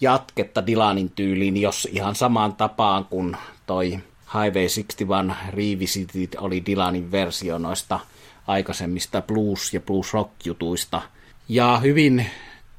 jatketta 0.00 0.66
Dylanin 0.66 1.10
tyyliin, 1.10 1.56
jos 1.56 1.88
ihan 1.92 2.14
samaan 2.14 2.56
tapaan 2.56 3.04
kuin 3.04 3.36
toi 3.66 3.90
Highway 4.34 4.66
61 4.84 5.50
Revisited 5.50 6.38
oli 6.38 6.66
Dylanin 6.66 7.12
versio 7.12 7.58
noista 7.58 8.00
aikaisemmista 8.46 9.22
blues- 9.22 9.74
ja 9.74 9.80
blues 9.80 10.12
rock-jutuista. 10.14 11.02
Ja 11.48 11.78
hyvin 11.78 12.26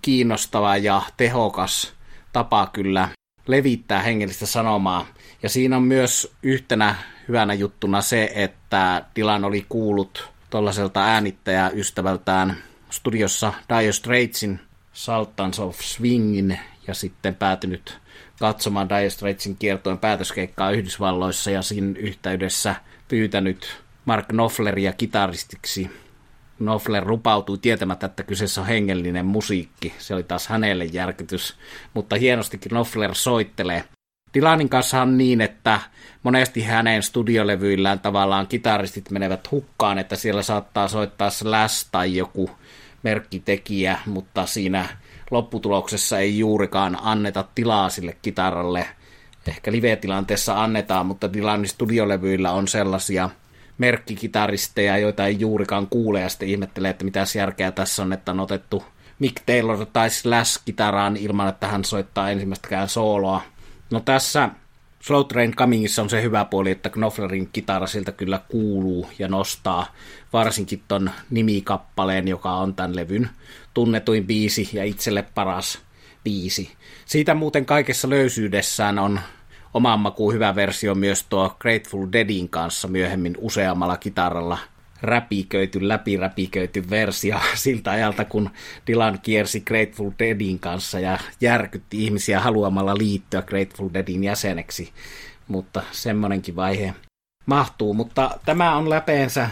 kiinnostava 0.02 0.78
ja 0.78 1.02
tehokas 1.18 1.94
tapa 2.34 2.70
kyllä 2.74 3.10
levittää 3.48 4.02
hengellistä 4.02 4.46
sanomaa. 4.46 5.08
Ja 5.44 5.50
siinä 5.50 5.78
on 5.78 5.84
myös 5.84 6.34
yhtenä 6.44 6.96
hyvänä 7.28 7.54
juttuna 7.54 8.02
se, 8.02 8.32
että 8.36 9.06
Dylan 9.16 9.46
oli 9.46 9.66
kuullut 9.70 10.30
tuollaiselta 10.50 11.04
äänittäjäystävältään 11.04 12.58
studiossa 12.90 13.54
Dire 13.70 13.92
Straitsin 13.92 14.60
Sultans 14.94 15.60
of 15.60 15.80
Swingin 15.80 16.60
ja 16.88 16.94
sitten 16.94 17.36
päätynyt 17.36 18.00
katsomaan 18.40 18.90
Dire 18.90 19.10
Straitsin 19.10 19.56
kiertojen 19.56 19.98
päätöskeikkaa 19.98 20.72
Yhdysvalloissa 20.72 21.52
ja 21.52 21.62
siinä 21.62 22.00
yhteydessä 22.00 22.76
pyytänyt 23.08 23.82
Mark 24.06 24.28
Knopfleria 24.28 24.94
kitaristiksi. 24.94 25.90
Knopfler 26.62 27.04
rupautui 27.04 27.58
tietämättä, 27.58 28.06
että 28.06 28.24
kyseessä 28.24 28.62
on 28.62 28.68
hengellinen 28.68 29.26
musiikki. 29.26 29.94
Se 29.98 30.14
oli 30.14 30.24
taas 30.24 30.48
hänelle 30.48 30.86
järkytys, 30.86 31.56
mutta 31.94 32.16
hienostikin 32.16 32.70
Knopfler 32.70 33.16
soittelee. 33.16 33.84
Dylanin 34.34 34.70
kanssa 34.70 35.02
on 35.02 35.18
niin, 35.18 35.42
että 35.42 35.80
monesti 36.24 36.64
hänen 36.64 37.04
studiolevyillään 37.04 38.00
tavallaan 38.00 38.48
kitaristit 38.48 39.12
menevät 39.12 39.52
hukkaan, 39.52 40.00
että 40.00 40.16
siellä 40.16 40.42
saattaa 40.42 40.88
soittaa 40.88 41.30
Slash 41.30 41.88
tai 41.92 42.16
joku 42.16 42.50
merkkitekijä, 43.04 44.00
mutta 44.06 44.46
siinä 44.46 44.86
lopputuloksessa 45.32 46.20
ei 46.20 46.40
juurikaan 46.40 46.98
anneta 47.02 47.46
tilaa 47.56 47.90
sille 47.90 48.18
kitaralle. 48.22 48.88
Ehkä 49.48 49.72
live-tilanteessa 49.72 50.64
annetaan, 50.64 51.06
mutta 51.06 51.34
Dylanin 51.34 51.68
studiolevyillä 51.68 52.52
on 52.52 52.68
sellaisia 52.68 53.30
merkkikitaristeja, 53.78 54.98
joita 54.98 55.28
ei 55.28 55.40
juurikaan 55.40 55.88
kuule 55.88 56.22
ja 56.22 56.30
sitten 56.30 56.50
ihmettelee, 56.50 56.92
että 56.92 57.06
mitä 57.06 57.24
järkeä 57.38 57.72
tässä 57.72 58.04
on, 58.04 58.14
että 58.14 58.32
on 58.32 58.40
otettu 58.40 58.84
Mick 59.20 59.36
Taylor 59.46 59.86
tai 59.94 60.10
Slash 60.10 60.62
kitaraan 60.66 61.18
ilman, 61.18 61.50
että 61.50 61.68
hän 61.68 61.86
soittaa 61.86 62.30
ensimmäistäkään 62.30 62.90
sooloa. 62.90 63.42
No 63.92 64.00
tässä 64.00 64.50
Slow 65.02 65.26
Train 65.26 65.56
Comingissa 65.56 66.02
on 66.02 66.10
se 66.10 66.22
hyvä 66.22 66.46
puoli, 66.46 66.72
että 66.72 66.90
Knopflerin 66.90 67.50
kitara 67.54 67.88
siltä 67.88 68.12
kyllä 68.12 68.40
kuuluu 68.50 69.10
ja 69.20 69.28
nostaa 69.28 69.96
varsinkin 70.34 70.84
ton 70.88 71.12
nimikappaleen, 71.30 72.28
joka 72.28 72.52
on 72.54 72.76
tämän 72.76 72.96
levyn 72.96 73.30
tunnetuin 73.74 74.28
biisi 74.28 74.70
ja 74.74 74.84
itselle 74.84 75.26
paras 75.36 75.80
biisi. 76.24 76.72
Siitä 77.06 77.34
muuten 77.34 77.66
kaikessa 77.66 78.10
löysyydessään 78.10 79.00
on 79.00 79.20
oman 79.74 80.00
makuun 80.00 80.34
hyvä 80.34 80.56
versio 80.56 80.96
myös 80.96 81.24
tuo 81.24 81.56
Grateful 81.60 82.08
Deadin 82.12 82.50
kanssa 82.50 82.88
myöhemmin 82.88 83.38
useammalla 83.40 83.98
kitaralla 83.98 84.58
räpiköity, 85.02 85.88
läpiräpiköity 85.88 86.90
versio 86.90 87.40
siltä 87.56 87.92
ajalta, 87.92 88.26
kun 88.26 88.50
Dylan 88.88 89.20
kiersi 89.22 89.62
Grateful 89.62 90.12
Deadin 90.20 90.60
kanssa 90.60 91.00
ja 91.00 91.18
järkytti 91.42 92.04
ihmisiä 92.04 92.40
haluamalla 92.40 92.98
liittyä 92.98 93.42
Grateful 93.42 93.90
Deadin 93.94 94.24
jäseneksi. 94.24 94.92
Mutta 95.48 95.84
semmonenkin 95.92 96.56
vaihe 96.56 96.94
mahtuu. 97.46 97.94
Mutta 97.94 98.40
tämä 98.46 98.76
on 98.76 98.90
läpeensä 98.90 99.50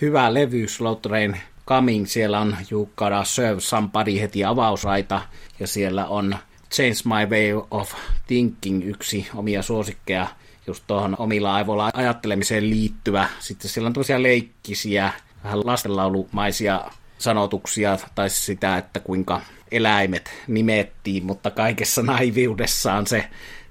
hyvä 0.00 0.34
levy 0.34 0.68
Slow 0.68 0.96
Train 0.96 1.40
Coming. 1.66 2.06
Siellä 2.06 2.40
on 2.40 2.56
You 2.70 2.90
Gotta 2.96 3.24
Serve 3.24 3.60
Somebody 3.60 4.20
heti 4.20 4.44
avausaita 4.44 5.22
ja 5.60 5.66
siellä 5.66 6.06
on 6.06 6.36
Change 6.70 6.96
My 7.04 7.36
Way 7.36 7.62
of 7.70 7.94
Thinking 8.26 8.86
yksi 8.86 9.28
omia 9.34 9.62
suosikkeja 9.62 10.26
just 10.66 10.84
tuohon 10.86 11.16
omilla 11.18 11.54
aivoilla 11.54 11.90
ajattelemiseen 11.94 12.70
liittyvä. 12.70 13.28
Sitten 13.38 13.70
siellä 13.70 13.86
on 13.86 13.92
tosiaan 13.92 14.22
leikkisiä, 14.22 15.12
vähän 15.44 15.66
lastenlaulumaisia 15.66 16.80
sanotuksia, 17.18 17.98
tai 18.14 18.30
sitä, 18.30 18.76
että 18.76 19.00
kuinka 19.00 19.40
eläimet 19.70 20.30
nimettiin, 20.46 21.26
mutta 21.26 21.50
kaikessa 21.50 22.02
naiviudessaan 22.02 23.06
se 23.06 23.24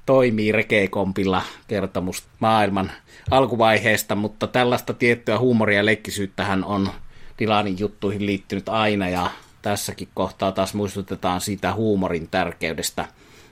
toimii 0.05 0.51
rekeikompilla 0.51 1.41
kertomus 1.67 2.23
maailman 2.39 2.91
alkuvaiheesta, 3.31 4.15
mutta 4.15 4.47
tällaista 4.47 4.93
tiettyä 4.93 5.39
huumoria 5.39 5.77
ja 5.77 5.85
leikkisyyttähän 5.85 6.63
on 6.63 6.89
Dylanin 7.39 7.79
juttuihin 7.79 8.25
liittynyt 8.25 8.69
aina, 8.69 9.09
ja 9.09 9.29
tässäkin 9.65 10.07
kohtaa 10.13 10.51
taas 10.51 10.73
muistutetaan 10.73 11.41
siitä 11.41 11.73
huumorin 11.73 12.27
tärkeydestä. 12.27 13.05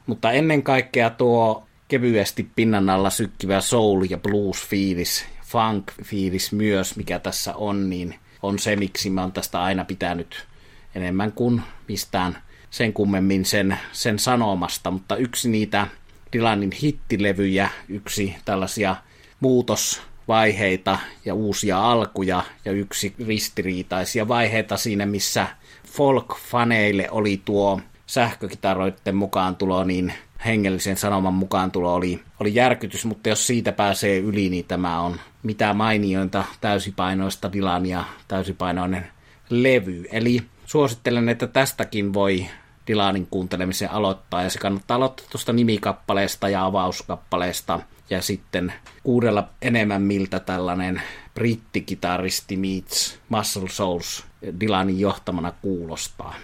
Mutta 0.05 0.31
ennen 0.31 0.63
kaikkea 0.63 1.09
tuo 1.09 1.67
kevyesti 1.87 2.49
pinnan 2.55 2.89
alla 2.89 3.09
sykkivä 3.09 3.61
soul- 3.61 4.07
ja 4.09 4.17
blues-fiilis, 4.17 5.25
funk-fiilis 5.41 6.51
myös, 6.51 6.95
mikä 6.95 7.19
tässä 7.19 7.55
on, 7.55 7.89
niin 7.89 8.15
on 8.41 8.59
se, 8.59 8.75
miksi 8.75 9.09
mä 9.09 9.21
oon 9.21 9.31
tästä 9.31 9.63
aina 9.63 9.85
pitänyt 9.85 10.47
enemmän 10.95 11.31
kuin 11.31 11.61
mistään 11.87 12.37
sen 12.69 12.93
kummemmin 12.93 13.45
sen, 13.45 13.77
sen 13.91 14.19
sanomasta, 14.19 14.91
mutta 14.91 15.15
yksi 15.15 15.49
niitä 15.49 15.87
Dylanin 16.33 16.71
hittilevyjä, 16.83 17.69
yksi 17.89 18.35
tällaisia 18.45 18.95
muutosvaiheita 19.39 20.99
ja 21.25 21.33
uusia 21.33 21.91
alkuja 21.91 22.43
ja 22.65 22.71
yksi 22.71 23.13
ristiriitaisia 23.27 24.27
vaiheita 24.27 24.77
siinä, 24.77 25.05
missä 25.05 25.47
folk-faneille 25.93 27.07
oli 27.11 27.41
tuo 27.45 27.81
sähkökitaroiden 28.05 29.15
mukaan 29.15 29.55
tulo, 29.55 29.83
niin 29.83 30.13
hengellisen 30.45 30.97
sanoman 30.97 31.33
mukaan 31.33 31.71
tulo 31.71 31.93
oli, 31.93 32.19
oli 32.39 32.55
järkytys, 32.55 33.05
mutta 33.05 33.29
jos 33.29 33.47
siitä 33.47 33.71
pääsee 33.71 34.17
yli, 34.17 34.49
niin 34.49 34.65
tämä 34.65 34.99
on 34.99 35.19
mitä 35.43 35.73
mainiointa 35.73 36.43
täysipainoista 36.61 37.53
Dylania, 37.53 38.03
täysipainoinen 38.27 39.07
levy. 39.49 40.05
Eli 40.11 40.43
suosittelen, 40.65 41.29
että 41.29 41.47
tästäkin 41.47 42.13
voi 42.13 42.47
Dylanin 42.87 43.27
kuuntelemisen 43.31 43.91
aloittaa, 43.91 44.43
ja 44.43 44.49
se 44.49 44.59
kannattaa 44.59 44.95
aloittaa 44.95 45.25
tuosta 45.31 45.53
nimikappaleesta 45.53 46.49
ja 46.49 46.65
avauskappaleesta, 46.65 47.79
ja 48.09 48.21
sitten 48.21 48.73
kuudella 49.03 49.49
enemmän 49.61 50.01
miltä 50.01 50.39
tällainen 50.39 51.01
brittikitaristi 51.33 52.57
meets 52.57 53.19
Muscle 53.29 53.69
Souls 53.69 54.25
Dylanin 54.59 54.99
johtamana 54.99 55.51
kuulostaa. 55.61 56.35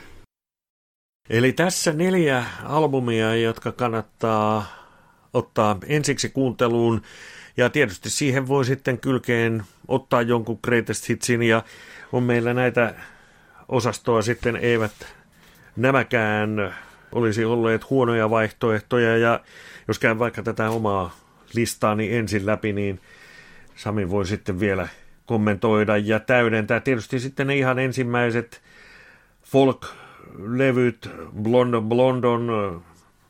Eli 1.30 1.54
tässä 1.54 1.94
neljä 1.94 2.44
albumia, 2.64 3.36
jotka 3.36 3.72
kannattaa 3.72 4.66
ottaa 5.34 5.78
ensiksi 5.88 6.30
kuunteluun. 6.30 7.02
Ja 7.58 7.70
tietysti 7.70 8.10
siihen 8.10 8.48
voi 8.48 8.66
sitten 8.66 8.98
kylkeen 8.98 9.64
ottaa 9.88 10.22
jonkun 10.22 10.60
greatest 10.64 11.10
hitsin 11.10 11.44
ja 11.44 11.64
on 12.12 12.24
meillä 12.24 12.54
näitä 12.54 12.96
osastoa 13.68 14.22
sitten 14.22 14.56
eivät 14.56 14.92
nämäkään 15.76 16.76
olisi 17.12 17.46
olleet 17.46 17.90
huonoja 17.90 18.30
vaihtoehtoja 18.30 19.18
ja 19.18 19.40
jos 19.88 20.00
käyn 20.00 20.20
vaikka 20.20 20.44
tätä 20.44 20.70
omaa 20.70 21.16
listaani 21.54 22.16
ensin 22.16 22.46
läpi, 22.46 22.74
niin 22.74 23.00
Sami 23.76 24.10
voi 24.10 24.26
sitten 24.26 24.60
vielä 24.60 24.88
kommentoida 25.26 25.98
ja 25.98 26.20
täydentää. 26.20 26.80
Tietysti 26.80 27.20
sitten 27.20 27.48
ne 27.48 27.56
ihan 27.56 27.80
ensimmäiset 27.80 28.62
folk-levyt, 29.42 31.10
Blond, 31.42 31.82
Blondon, 31.82 32.50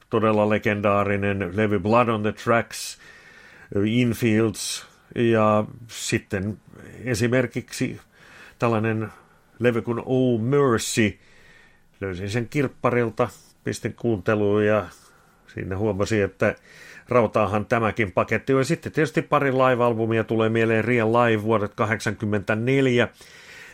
todella 0.09 0.49
legendaarinen 0.49 1.51
levy 1.55 1.79
Blood 1.79 2.07
on 2.07 2.21
the 2.21 2.31
Tracks, 2.31 2.97
Infields 3.85 4.87
ja 5.15 5.65
sitten 5.87 6.57
esimerkiksi 7.03 7.99
tällainen 8.59 9.09
levy 9.59 9.81
kuin 9.81 10.01
Oh 10.05 10.41
Mercy. 10.41 11.17
Löysin 12.01 12.29
sen 12.29 12.47
kirpparilta, 12.49 13.29
pistin 13.63 13.93
kuunteluun 13.93 14.65
ja 14.65 14.87
siinä 15.53 15.77
huomasin, 15.77 16.23
että 16.23 16.55
rautaahan 17.09 17.65
tämäkin 17.65 18.11
paketti. 18.11 18.53
Ja 18.53 18.63
sitten 18.63 18.91
tietysti 18.91 19.21
pari 19.21 19.51
live-albumia 19.51 20.23
tulee 20.23 20.49
mieleen 20.49 20.85
Real 20.85 21.13
Live 21.13 21.43
vuodet 21.43 21.73
84 21.75 23.07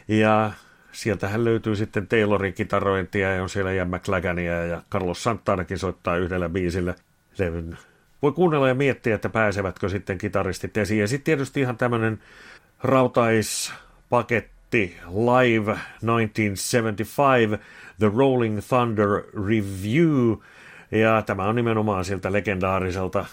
ja 0.07 0.51
sieltähän 0.91 1.45
löytyy 1.45 1.75
sitten 1.75 2.07
Taylorin 2.07 2.53
kitarointia 2.53 3.35
ja 3.35 3.43
on 3.43 3.49
siellä 3.49 3.71
Ian 3.71 3.89
McLagania 3.89 4.65
ja 4.65 4.81
Carlos 4.91 5.23
Santanakin 5.23 5.79
soittaa 5.79 6.17
yhdellä 6.17 6.49
biisillä 6.49 6.95
levyn. 7.37 7.77
Voi 8.21 8.31
kuunnella 8.31 8.67
ja 8.67 8.75
miettiä, 8.75 9.15
että 9.15 9.29
pääsevätkö 9.29 9.89
sitten 9.89 10.17
kitaristit 10.17 10.77
esiin. 10.77 11.01
Ja 11.01 11.07
sitten 11.07 11.25
tietysti 11.25 11.61
ihan 11.61 11.77
tämmöinen 11.77 12.19
rautaispaketti 12.83 14.97
Live 15.07 15.77
1975, 16.05 17.57
The 17.99 18.11
Rolling 18.17 18.59
Thunder 18.69 19.09
Review. 19.47 20.35
Ja 20.91 21.21
tämä 21.21 21.43
on 21.43 21.55
nimenomaan 21.55 22.05
siltä 22.05 22.31
legendaariselta 22.31 23.25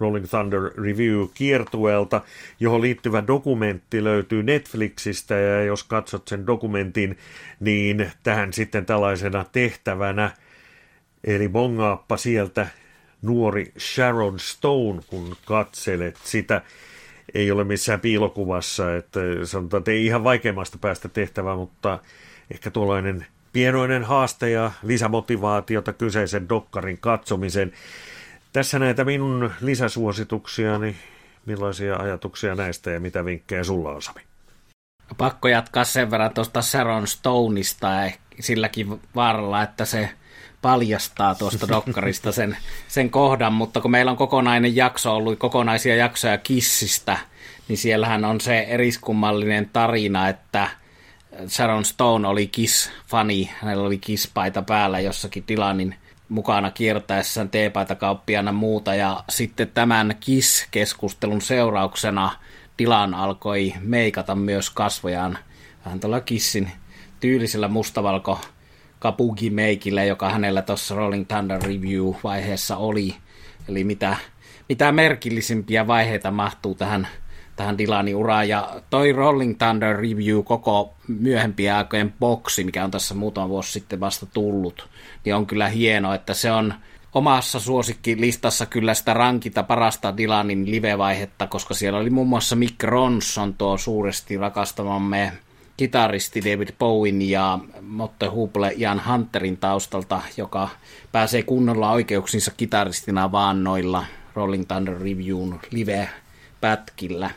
Rolling 0.00 0.26
Thunder 0.26 0.70
Review 0.82 1.24
kiertueelta, 1.34 2.20
johon 2.60 2.80
liittyvä 2.80 3.26
dokumentti 3.26 4.04
löytyy 4.04 4.42
Netflixistä 4.42 5.34
ja 5.34 5.64
jos 5.64 5.84
katsot 5.84 6.28
sen 6.28 6.46
dokumentin, 6.46 7.18
niin 7.60 8.10
tähän 8.22 8.52
sitten 8.52 8.86
tällaisena 8.86 9.44
tehtävänä, 9.52 10.30
eli 11.24 11.48
bongaappa 11.48 12.16
sieltä 12.16 12.66
nuori 13.22 13.72
Sharon 13.78 14.38
Stone, 14.38 15.00
kun 15.06 15.36
katselet 15.44 16.16
sitä, 16.24 16.62
ei 17.34 17.50
ole 17.50 17.64
missään 17.64 18.00
piilokuvassa, 18.00 18.96
että 18.96 19.20
sanotaan, 19.44 19.78
että 19.78 19.90
ei 19.90 20.06
ihan 20.06 20.24
vaikeimmasta 20.24 20.78
päästä 20.78 21.08
tehtävää, 21.08 21.56
mutta 21.56 21.98
ehkä 22.50 22.70
tuollainen 22.70 23.26
pienoinen 23.54 24.04
haaste 24.04 24.50
ja 24.50 24.70
lisämotivaatiota 24.82 25.92
kyseisen 25.92 26.48
dokkarin 26.48 26.98
katsomisen. 26.98 27.72
Tässä 28.52 28.78
näitä 28.78 29.04
minun 29.04 29.50
lisäsuosituksiani. 29.60 30.96
Millaisia 31.46 31.96
ajatuksia 31.96 32.54
näistä 32.54 32.90
ja 32.90 33.00
mitä 33.00 33.24
vinkkejä 33.24 33.64
sulla 33.64 33.90
on, 33.90 34.02
Sami? 34.02 34.20
Pakko 35.16 35.48
jatkaa 35.48 35.84
sen 35.84 36.10
verran 36.10 36.34
tuosta 36.34 36.62
Sharon 36.62 37.06
Stoneista, 37.06 37.88
silläkin 38.40 39.00
vaaralla, 39.14 39.62
että 39.62 39.84
se 39.84 40.10
paljastaa 40.62 41.34
tuosta 41.34 41.68
dokkarista 41.68 42.32
sen, 42.32 42.56
sen 42.88 43.10
kohdan, 43.10 43.52
mutta 43.52 43.80
kun 43.80 43.90
meillä 43.90 44.10
on 44.10 44.16
kokonainen 44.16 44.76
jakso 44.76 45.16
ollut, 45.16 45.38
kokonaisia 45.38 45.96
jaksoja 45.96 46.38
Kissistä, 46.38 47.18
niin 47.68 47.78
siellähän 47.78 48.24
on 48.24 48.40
se 48.40 48.58
eriskummallinen 48.58 49.70
tarina, 49.72 50.28
että 50.28 50.68
Sharon 51.48 51.84
Stone 51.84 52.28
oli 52.28 52.46
Kiss-fani, 52.46 53.50
hänellä 53.60 53.86
oli 53.86 53.98
Kiss-paita 53.98 54.62
päällä 54.62 55.00
jossakin 55.00 55.44
Dylanin 55.48 55.94
mukana 56.28 56.70
kiertäessään 56.70 57.50
teepaitakauppiana 57.50 58.52
muuta, 58.52 58.94
ja 58.94 59.24
sitten 59.28 59.70
tämän 59.74 60.14
Kiss-keskustelun 60.20 61.40
seurauksena 61.40 62.30
Dylan 62.78 63.14
alkoi 63.14 63.74
meikata 63.80 64.34
myös 64.34 64.70
kasvojaan 64.70 65.38
vähän 65.84 66.00
tuolla 66.00 66.20
Kissin 66.20 66.70
tyylisellä 67.20 67.68
mustavalko 67.68 68.40
kapugi-meikillä, 68.98 70.04
joka 70.04 70.30
hänellä 70.30 70.62
tuossa 70.62 70.94
Rolling 70.94 71.28
Thunder 71.28 71.62
Review-vaiheessa 71.62 72.76
oli. 72.76 73.14
Eli 73.68 73.84
mitä, 73.84 74.16
mitä 74.68 74.92
merkillisimpiä 74.92 75.86
vaiheita 75.86 76.30
mahtuu 76.30 76.74
tähän, 76.74 77.08
tähän 77.56 77.78
Dylanin 77.78 78.16
uraan. 78.16 78.48
Ja 78.48 78.80
toi 78.90 79.12
Rolling 79.12 79.58
Thunder 79.58 79.96
Review 79.96 80.42
koko 80.44 80.94
myöhempien 81.08 81.74
aikojen 81.74 82.14
boksi, 82.20 82.64
mikä 82.64 82.84
on 82.84 82.90
tässä 82.90 83.14
muutama 83.14 83.48
vuosi 83.48 83.72
sitten 83.72 84.00
vasta 84.00 84.26
tullut, 84.26 84.88
niin 85.24 85.34
on 85.34 85.46
kyllä 85.46 85.68
hieno, 85.68 86.14
että 86.14 86.34
se 86.34 86.52
on 86.52 86.74
omassa 87.14 87.60
suosikkilistassa 87.60 88.66
kyllä 88.66 88.94
sitä 88.94 89.14
rankita 89.14 89.62
parasta 89.62 90.16
Dylanin 90.16 90.70
live-vaihetta, 90.70 91.46
koska 91.46 91.74
siellä 91.74 91.98
oli 91.98 92.10
muun 92.10 92.28
muassa 92.28 92.56
Mick 92.56 92.82
Ronson, 92.82 93.54
tuo 93.54 93.78
suuresti 93.78 94.36
rakastamamme 94.36 95.32
kitaristi 95.76 96.40
David 96.44 96.68
Bowen 96.78 97.22
ja 97.22 97.58
Motte 97.80 98.26
Huble 98.26 98.72
Ian 98.76 99.02
Hunterin 99.08 99.56
taustalta, 99.56 100.22
joka 100.36 100.68
pääsee 101.12 101.42
kunnolla 101.42 101.90
oikeuksinsa 101.90 102.52
kitaristina 102.56 103.32
vaan 103.32 103.64
noilla 103.64 104.04
Rolling 104.34 104.64
Thunder 104.68 104.94
Reviewn 104.94 105.58
live-pätkillä. 105.70 107.30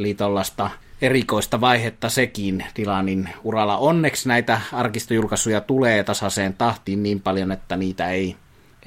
Eli 0.00 0.14
tuollaista 0.14 0.70
erikoista 1.02 1.60
vaihetta 1.60 2.08
sekin 2.08 2.64
Dylanin 2.78 3.28
uralla. 3.44 3.76
Onneksi 3.76 4.28
näitä 4.28 4.60
arkistojulkaisuja 4.72 5.60
tulee 5.60 6.04
tasaiseen 6.04 6.54
tahtiin 6.54 7.02
niin 7.02 7.20
paljon, 7.20 7.52
että 7.52 7.76
niitä 7.76 8.10
ei 8.10 8.36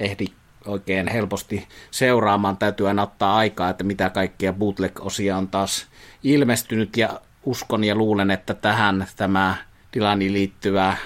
ehdi 0.00 0.26
oikein 0.66 1.08
helposti 1.08 1.68
seuraamaan. 1.90 2.56
Täytyy 2.56 2.88
aina 2.88 3.02
ottaa 3.02 3.36
aikaa, 3.36 3.70
että 3.70 3.84
mitä 3.84 4.10
kaikkia 4.10 4.52
bootleg-osia 4.52 5.36
on 5.36 5.48
taas 5.48 5.86
ilmestynyt 6.22 6.96
ja 6.96 7.20
uskon 7.44 7.84
ja 7.84 7.94
luulen, 7.94 8.30
että 8.30 8.54
tähän 8.54 9.06
tämä 9.16 9.56
tilani 9.90 10.32
liittyvä 10.32 10.96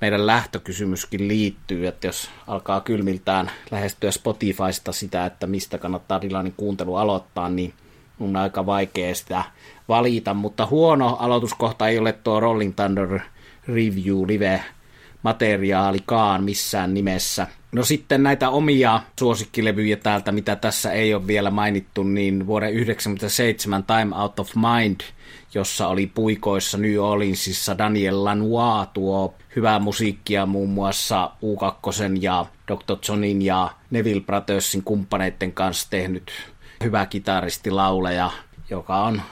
meidän 0.00 0.26
lähtökysymyskin 0.26 1.28
liittyy, 1.28 1.86
että 1.86 2.06
jos 2.06 2.30
alkaa 2.46 2.80
kylmiltään 2.80 3.50
lähestyä 3.70 4.10
Spotifysta 4.10 4.92
sitä, 4.92 5.26
että 5.26 5.46
mistä 5.46 5.78
kannattaa 5.78 6.22
Dylanin 6.22 6.54
kuuntelu 6.56 6.96
aloittaa, 6.96 7.48
niin 7.48 7.74
on 8.20 8.36
aika 8.36 8.66
vaikea 8.66 9.14
sitä 9.14 9.44
valita, 9.88 10.34
mutta 10.34 10.66
huono 10.66 11.16
aloituskohta 11.20 11.88
ei 11.88 11.98
ole 11.98 12.12
tuo 12.12 12.40
Rolling 12.40 12.74
Thunder 12.76 13.20
Review 13.68 14.26
Live 14.26 14.62
materiaalikaan 15.22 16.44
missään 16.44 16.94
nimessä. 16.94 17.46
No 17.72 17.84
sitten 17.84 18.22
näitä 18.22 18.50
omia 18.50 19.00
suosikkilevyjä 19.18 19.96
täältä, 19.96 20.32
mitä 20.32 20.56
tässä 20.56 20.92
ei 20.92 21.14
ole 21.14 21.26
vielä 21.26 21.50
mainittu, 21.50 22.02
niin 22.02 22.46
vuoden 22.46 22.68
1997 22.68 23.84
Time 23.84 24.16
Out 24.16 24.40
of 24.40 24.50
Mind, 24.54 25.00
jossa 25.54 25.88
oli 25.88 26.06
puikoissa 26.06 26.78
New 26.78 26.98
Orleansissa 26.98 27.78
Daniel 27.78 28.24
Lanois, 28.24 28.88
tuo 28.94 29.34
hyvää 29.56 29.78
musiikkia 29.78 30.46
muun 30.46 30.70
muassa 30.70 31.30
U2 31.44 32.18
ja 32.20 32.46
Dr. 32.68 32.96
Johnin 33.08 33.42
ja 33.42 33.70
Neville 33.90 34.20
Brothersin 34.20 34.82
kumppaneiden 34.82 35.52
kanssa 35.52 35.90
tehnyt 35.90 36.32
hyvä 36.84 37.06
kitaristi 37.06 37.70
lauleja, 37.70 38.30
joka 38.70 38.96
on 38.96 39.22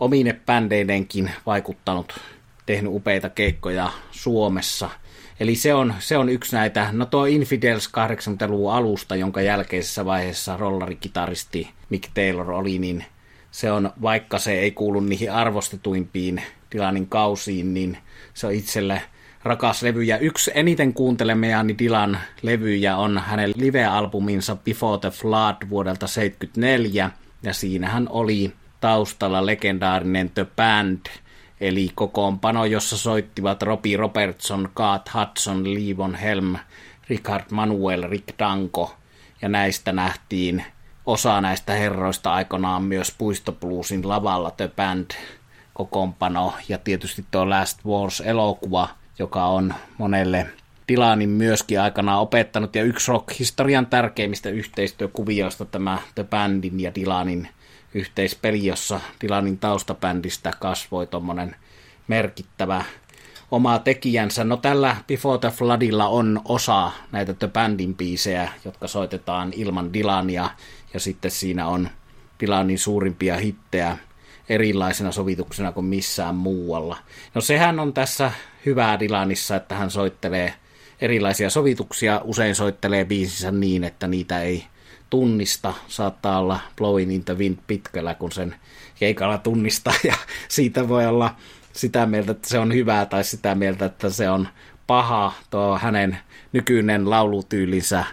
omine 0.00 0.40
bändeidenkin 0.46 1.30
vaikuttanut, 1.46 2.20
tehnyt 2.66 2.92
upeita 2.94 3.28
keikkoja 3.28 3.90
Suomessa– 4.10 4.90
Eli 5.40 5.54
se 5.54 5.74
on, 5.74 5.94
se 5.98 6.18
on 6.18 6.28
yksi 6.28 6.56
näitä, 6.56 6.88
no 6.92 7.06
tuo 7.06 7.24
Infidels 7.24 7.88
80-luvun 7.88 8.72
alusta, 8.72 9.16
jonka 9.16 9.40
jälkeisessä 9.40 10.04
vaiheessa 10.04 10.56
rollarikitaristi 10.56 11.70
Mick 11.90 12.10
Taylor 12.14 12.50
oli, 12.50 12.78
niin 12.78 13.04
se 13.50 13.72
on, 13.72 13.92
vaikka 14.02 14.38
se 14.38 14.52
ei 14.52 14.70
kuulu 14.70 15.00
niihin 15.00 15.32
arvostetuimpiin 15.32 16.42
Dylanin 16.74 17.06
kausiin, 17.06 17.74
niin 17.74 17.98
se 18.34 18.46
on 18.46 18.52
itselle 18.52 19.02
rakas 19.46 19.82
levy. 19.82 20.02
Ja 20.02 20.18
yksi 20.18 20.50
eniten 20.54 20.94
kuuntelemiani 20.94 21.78
Dylan 21.78 22.18
levyjä 22.42 22.96
on 22.96 23.18
hänen 23.18 23.50
live-albuminsa 23.56 24.56
Before 24.56 25.00
the 25.00 25.10
Flood 25.10 25.56
vuodelta 25.68 26.06
1974, 26.06 27.10
ja 27.42 27.54
siinähän 27.54 28.06
oli 28.10 28.52
taustalla 28.80 29.46
legendaarinen 29.46 30.30
The 30.30 30.46
Band, 30.56 31.06
eli 31.60 31.90
kokoonpano, 31.94 32.64
jossa 32.64 32.96
soittivat 32.96 33.62
Robbie 33.62 33.96
Robertson, 33.96 34.68
Kaat 34.74 35.10
Hudson, 35.14 35.74
Livon 35.74 36.14
Helm, 36.14 36.56
Richard 37.08 37.44
Manuel, 37.50 38.08
Rick 38.08 38.38
Danko, 38.38 38.94
ja 39.42 39.48
näistä 39.48 39.92
nähtiin 39.92 40.64
osa 41.06 41.40
näistä 41.40 41.72
herroista 41.72 42.32
aikanaan 42.32 42.82
myös 42.82 43.14
Puistobluesin 43.18 44.08
lavalla 44.08 44.50
The 44.50 44.70
Band 44.76 45.10
kokoonpano, 45.74 46.54
ja 46.68 46.78
tietysti 46.78 47.24
tuo 47.30 47.50
Last 47.50 47.80
Wars-elokuva, 47.86 48.88
joka 49.18 49.44
on 49.44 49.74
monelle 49.98 50.46
Dylanin 50.88 51.28
myöskin 51.28 51.80
aikanaan 51.80 52.20
opettanut, 52.20 52.74
ja 52.74 52.82
yksi 52.82 53.12
rock-historian 53.12 53.86
tärkeimmistä 53.86 54.50
yhteistyökuvioista 54.50 55.64
tämä 55.64 55.98
The 56.14 56.24
Bandin 56.24 56.80
ja 56.80 56.94
Dylanin 56.94 57.48
yhteispeli, 57.94 58.66
jossa 58.66 59.00
Dylanin 59.24 59.58
taustabändistä 59.58 60.52
kasvoi 60.60 61.06
tuommoinen 61.06 61.56
merkittävä 62.08 62.84
oma 63.50 63.78
tekijänsä. 63.78 64.44
No 64.44 64.56
tällä 64.56 64.96
Before 65.06 65.38
the 65.38 65.50
Floodilla 65.50 66.08
on 66.08 66.40
osa 66.44 66.92
näitä 67.12 67.34
The 67.34 67.48
Bandin 67.48 67.94
biisejä, 67.94 68.48
jotka 68.64 68.88
soitetaan 68.88 69.52
ilman 69.56 69.92
Dylania, 69.92 70.50
ja 70.94 71.00
sitten 71.00 71.30
siinä 71.30 71.66
on 71.66 71.88
Dylanin 72.40 72.78
suurimpia 72.78 73.36
hittejä 73.36 73.96
erilaisena 74.48 75.12
sovituksena 75.12 75.72
kuin 75.72 75.86
missään 75.86 76.34
muualla. 76.34 76.96
No 77.34 77.40
sehän 77.40 77.80
on 77.80 77.92
tässä 77.92 78.32
hyvää 78.66 79.00
Dylanissa, 79.00 79.56
että 79.56 79.74
hän 79.74 79.90
soittelee 79.90 80.54
erilaisia 81.00 81.50
sovituksia, 81.50 82.20
usein 82.24 82.54
soittelee 82.54 83.04
biisinsä 83.04 83.50
niin, 83.50 83.84
että 83.84 84.06
niitä 84.06 84.42
ei 84.42 84.64
tunnista. 85.10 85.74
Saattaa 85.88 86.38
olla 86.38 86.60
Blowing 86.76 87.14
in 87.14 87.24
the 87.24 87.38
Wind 87.38 87.58
pitkällä, 87.66 88.14
kun 88.14 88.32
sen 88.32 88.54
keikalla 88.98 89.38
tunnistaa, 89.38 89.94
ja 90.04 90.14
siitä 90.48 90.88
voi 90.88 91.06
olla 91.06 91.34
sitä 91.72 92.06
mieltä, 92.06 92.32
että 92.32 92.48
se 92.48 92.58
on 92.58 92.74
hyvää, 92.74 93.06
tai 93.06 93.24
sitä 93.24 93.54
mieltä, 93.54 93.84
että 93.84 94.10
se 94.10 94.30
on 94.30 94.48
paha. 94.86 95.32
Tuo 95.50 95.78
hänen 95.78 96.18
nykyinen 96.52 97.10
laulutyylinsä 97.10 98.04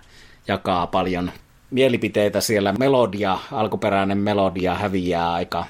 jakaa 0.47 0.87
paljon 0.87 1.31
mielipiteitä 1.71 2.41
siellä. 2.41 2.73
Melodia, 2.73 3.37
alkuperäinen 3.51 4.17
melodia 4.17 4.75
häviää 4.75 5.33
aika 5.33 5.65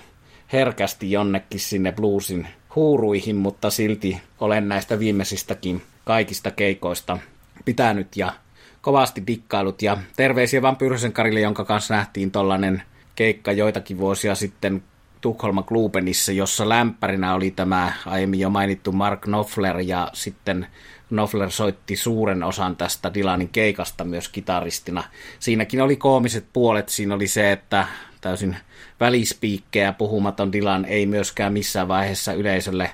herkästi 0.54 1.12
jonnekin 1.12 1.60
sinne 1.60 1.92
bluesin 1.92 2.48
huuruihin, 2.76 3.36
mutta 3.36 3.70
silti 3.70 4.22
olen 4.40 4.70
näistä 4.70 5.00
viimeisistäkin 5.00 5.82
kaikista 6.06 6.52
keikoista 6.52 7.18
pitänyt 7.66 8.18
ja 8.18 8.34
kovasti 8.82 9.24
dikkailut. 9.28 9.82
Ja 9.82 9.98
terveisiä 10.16 10.62
Vampyyrisen 10.62 11.14
Karille, 11.14 11.40
jonka 11.40 11.66
kanssa 11.66 11.96
nähtiin 11.96 12.32
tollanen 12.32 12.84
keikka 13.16 13.52
joitakin 13.52 13.98
vuosia 13.98 14.36
sitten 14.36 14.84
Tukholma 15.22 15.64
Klubenissa, 15.64 16.32
jossa 16.32 16.70
lämpärinä 16.70 17.34
oli 17.36 17.52
tämä 17.52 17.94
aiemmin 18.06 18.40
jo 18.40 18.50
mainittu 18.50 18.92
Mark 18.92 19.22
Knopfler 19.22 19.80
ja 19.80 20.10
sitten 20.14 20.68
Knopfler 21.08 21.52
soitti 21.52 21.96
suuren 21.96 22.44
osan 22.44 22.76
tästä 22.76 23.14
Dylanin 23.14 23.50
keikasta 23.50 24.04
myös 24.04 24.30
kitaristina. 24.30 25.04
Siinäkin 25.40 25.82
oli 25.82 25.96
koomiset 25.96 26.46
puolet. 26.54 26.90
Siinä 26.90 27.16
oli 27.16 27.28
se, 27.28 27.52
että 27.52 27.88
täysin 28.24 28.58
välispiikkejä 29.00 29.94
puhumaton 29.94 30.52
Dylan 30.52 30.86
ei 30.86 31.06
myöskään 31.06 31.54
missään 31.54 31.88
vaiheessa 31.88 32.34
yleisölle 32.34 32.92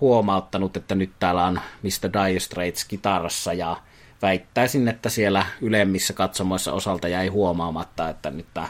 huomauttanut, 0.00 0.76
että 0.76 0.94
nyt 0.94 1.10
täällä 1.18 1.46
on 1.46 1.60
Mr. 1.82 2.10
Dire 2.12 2.40
Straits 2.40 2.84
kitarassa 2.84 3.52
ja 3.52 3.76
väittäisin, 4.22 4.88
että 4.88 5.08
siellä 5.08 5.46
ylemmissä 5.60 6.12
katsomoissa 6.12 6.72
osalta 6.72 7.08
jäi 7.08 7.28
huomaamatta, 7.28 8.08
että 8.08 8.30
nyt 8.30 8.46
tämä 8.54 8.68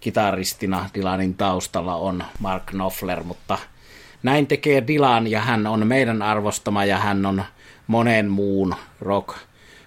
kitaristina 0.00 0.90
Dylanin 0.94 1.34
taustalla 1.34 1.96
on 1.96 2.24
Mark 2.38 2.66
Knopfler, 2.66 3.22
mutta 3.22 3.58
näin 4.22 4.46
tekee 4.46 4.86
Dylan 4.86 5.26
ja 5.26 5.40
hän 5.40 5.66
on 5.66 5.86
meidän 5.86 6.22
arvostama 6.22 6.84
ja 6.84 6.98
hän 6.98 7.26
on 7.26 7.44
monen 7.86 8.30
muun 8.30 8.74
rock 9.00 9.36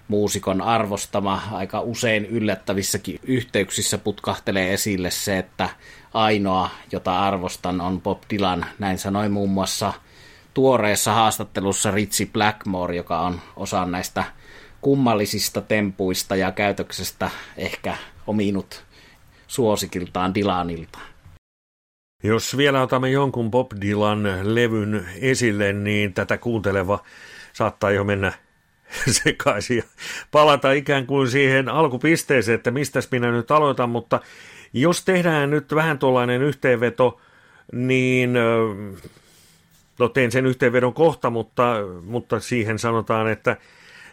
muusikon 0.08 0.62
arvostama. 0.62 1.42
Aika 1.52 1.80
usein 1.80 2.26
yllättävissäkin 2.26 3.20
yhteyksissä 3.22 3.98
putkahtelee 3.98 4.72
esille 4.72 5.10
se, 5.10 5.38
että 5.38 5.68
ainoa, 6.14 6.70
jota 6.92 7.20
arvostan, 7.20 7.80
on 7.80 8.00
Bob 8.00 8.22
Dylan. 8.30 8.66
Näin 8.78 8.98
sanoi 8.98 9.28
muun 9.28 9.50
muassa 9.50 9.92
tuoreessa 10.54 11.12
haastattelussa 11.12 11.90
Ritsi 11.90 12.26
Blackmore, 12.26 12.96
joka 12.96 13.20
on 13.20 13.40
osa 13.56 13.86
näistä 13.86 14.24
kummallisista 14.80 15.60
tempuista 15.60 16.36
ja 16.36 16.52
käytöksestä 16.52 17.30
ehkä 17.56 17.96
ominut 18.26 18.84
suosikiltaan 19.46 20.34
Dylanilta. 20.34 20.98
Jos 22.22 22.56
vielä 22.56 22.82
otamme 22.82 23.10
jonkun 23.10 23.50
Bob 23.50 23.70
Dylan 23.80 24.54
levyn 24.54 25.08
esille, 25.20 25.72
niin 25.72 26.14
tätä 26.14 26.38
kuunteleva 26.38 26.98
saattaa 27.52 27.90
jo 27.90 28.04
mennä 28.04 28.32
sekaisin 29.24 29.76
ja 29.76 29.82
palata 30.30 30.72
ikään 30.72 31.06
kuin 31.06 31.30
siihen 31.30 31.68
alkupisteeseen, 31.68 32.54
että 32.54 32.70
mistä 32.70 33.00
minä 33.10 33.32
nyt 33.32 33.50
aloitan, 33.50 33.90
mutta 33.90 34.20
jos 34.72 35.04
tehdään 35.04 35.50
nyt 35.50 35.74
vähän 35.74 35.98
tuollainen 35.98 36.42
yhteenveto, 36.42 37.20
niin 37.72 38.32
no 39.98 40.08
teen 40.08 40.32
sen 40.32 40.46
yhteenvedon 40.46 40.94
kohta, 40.94 41.30
mutta, 41.30 41.74
mutta 42.02 42.40
siihen 42.40 42.78
sanotaan, 42.78 43.28
että 43.28 43.56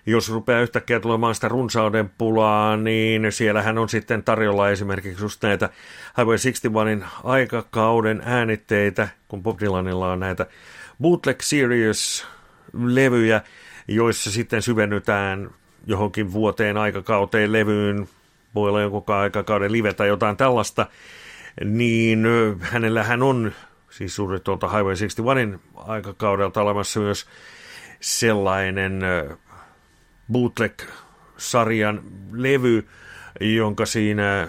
jos 0.05 0.31
rupeaa 0.31 0.61
yhtäkkiä 0.61 0.99
tulemaan 0.99 1.35
sitä 1.35 1.47
runsauden 1.47 2.11
pulaa, 2.17 2.77
niin 2.77 3.31
siellähän 3.31 3.77
on 3.77 3.89
sitten 3.89 4.23
tarjolla 4.23 4.69
esimerkiksi 4.69 5.23
just 5.23 5.43
näitä 5.43 5.69
Highway 6.17 6.37
61 6.37 7.03
aikakauden 7.23 8.21
äänitteitä, 8.25 9.07
kun 9.27 9.43
Bob 9.43 9.59
Dylanilla 9.59 10.11
on 10.11 10.19
näitä 10.19 10.45
Bootleg 11.01 11.41
Series-levyjä, 11.41 13.41
joissa 13.87 14.31
sitten 14.31 14.61
syvennytään 14.61 15.49
johonkin 15.85 16.31
vuoteen, 16.33 16.77
aikakauteen, 16.77 17.51
levyyn, 17.51 18.09
voi 18.55 18.69
olla 18.69 18.81
jonkun 18.81 19.03
aikakauden 19.07 19.71
live 19.71 19.93
tai 19.93 20.07
jotain 20.07 20.37
tällaista, 20.37 20.85
niin 21.65 22.25
hänellähän 22.61 23.23
on 23.23 23.51
siis 23.89 24.15
suuri 24.15 24.39
tuolta 24.39 24.67
Highway 24.67 24.95
61 24.95 25.59
aikakaudelta 25.75 26.61
olemassa 26.61 26.99
myös 26.99 27.25
sellainen 27.99 29.01
bootleg-sarjan 30.31 32.01
levy, 32.31 32.87
jonka 33.39 33.85
siinä 33.85 34.47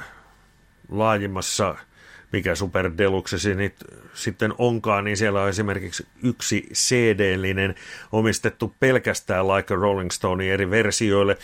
laajimmassa, 0.88 1.76
mikä 2.34 2.54
Super 2.54 2.90
Deluxe 2.98 3.36
sitten 4.14 4.54
onkaan, 4.58 5.04
niin 5.04 5.16
siellä 5.16 5.42
on 5.42 5.48
esimerkiksi 5.48 6.06
yksi 6.22 6.68
CD-linen 6.72 7.74
omistettu 8.12 8.74
pelkästään 8.80 9.48
Like 9.48 9.74
a 9.74 9.76
Rolling 9.76 10.10
Stone 10.10 10.52
eri 10.52 10.70
versioille. 10.70 11.36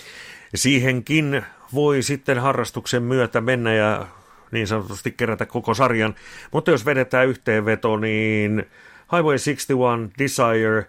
Siihenkin 0.54 1.42
voi 1.74 2.02
sitten 2.02 2.38
harrastuksen 2.38 3.02
myötä 3.02 3.40
mennä 3.40 3.74
ja 3.74 4.06
niin 4.50 4.66
sanotusti 4.66 5.12
kerätä 5.12 5.46
koko 5.46 5.74
sarjan, 5.74 6.14
mutta 6.52 6.70
jos 6.70 6.86
vedetään 6.86 7.28
yhteenveto, 7.28 7.96
niin 7.96 8.66
Highway 9.12 9.36
61, 9.36 10.10
Desire, 10.18 10.86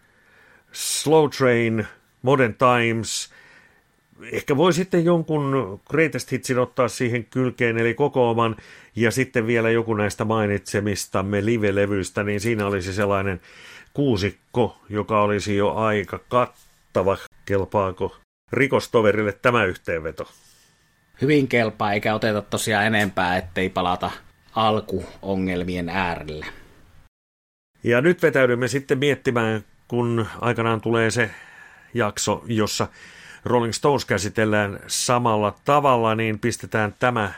Slow 0.71 1.29
Train, 1.37 1.87
Modern 2.21 2.55
Times, 2.55 3.33
ehkä 4.31 4.57
voi 4.57 4.73
sitten 4.73 5.05
jonkun 5.05 5.79
Greatest 5.89 6.31
Hitsin 6.31 6.59
ottaa 6.59 6.87
siihen 6.87 7.25
kylkeen, 7.25 7.77
eli 7.77 7.93
koko 7.93 8.29
oman, 8.29 8.55
ja 8.95 9.11
sitten 9.11 9.47
vielä 9.47 9.69
joku 9.69 9.93
näistä 9.93 10.25
mainitsemistamme 10.25 11.45
live-levyistä, 11.45 12.23
niin 12.23 12.39
siinä 12.39 12.67
olisi 12.67 12.93
sellainen 12.93 13.41
kuusikko, 13.93 14.77
joka 14.89 15.21
olisi 15.21 15.55
jo 15.55 15.73
aika 15.73 16.19
kattava. 16.29 17.17
Kelpaako 17.45 18.17
rikostoverille 18.51 19.31
tämä 19.31 19.65
yhteenveto? 19.65 20.27
Hyvin 21.21 21.47
kelpaa, 21.47 21.93
eikä 21.93 22.15
oteta 22.15 22.41
tosiaan 22.41 22.85
enempää, 22.85 23.37
ettei 23.37 23.69
palata 23.69 24.11
alkuongelmien 24.55 25.89
äärelle. 25.89 26.45
Ja 27.83 28.01
nyt 28.01 28.21
vetäydymme 28.21 28.67
sitten 28.67 28.97
miettimään, 28.97 29.63
kun 29.87 30.27
aikanaan 30.41 30.81
tulee 30.81 31.11
se 31.11 31.29
jakso, 31.93 32.43
jossa 32.47 32.87
Rolling 33.45 33.73
Stones 33.73 34.05
käsitellään 34.05 34.79
samalla 34.87 35.55
tavalla, 35.65 36.15
niin 36.15 36.39
pistetään 36.39 36.95
tämä 36.99 37.33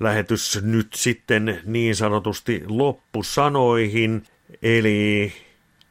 lähetys 0.00 0.60
nyt 0.62 0.88
sitten 0.94 1.60
niin 1.64 1.96
sanotusti 1.96 2.64
loppusanoihin. 2.66 4.22
Eli 4.62 5.32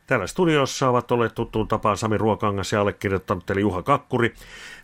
Täällä 0.07 0.28
studiossa 0.28 0.89
ovat 0.89 1.11
olleet 1.11 1.36
tuttuun 1.36 1.68
tapaan 1.68 1.97
Sami 1.97 2.18
Ruokangas 2.18 2.72
ja 2.72 2.82
allekirjoittanut 2.82 3.49
eli 3.49 3.61
Juha 3.61 3.84
Kakkuri. 3.84 4.34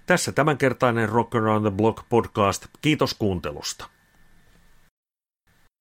Tässä 0.06 0.32
tämänkertainen 0.32 1.10
Rock 1.10 1.36
Around 1.36 1.62
the 1.62 1.78
Block 1.78 2.04
podcast. 2.10 2.68
Kiitos 2.82 3.14
kuuntelusta. 3.14 3.86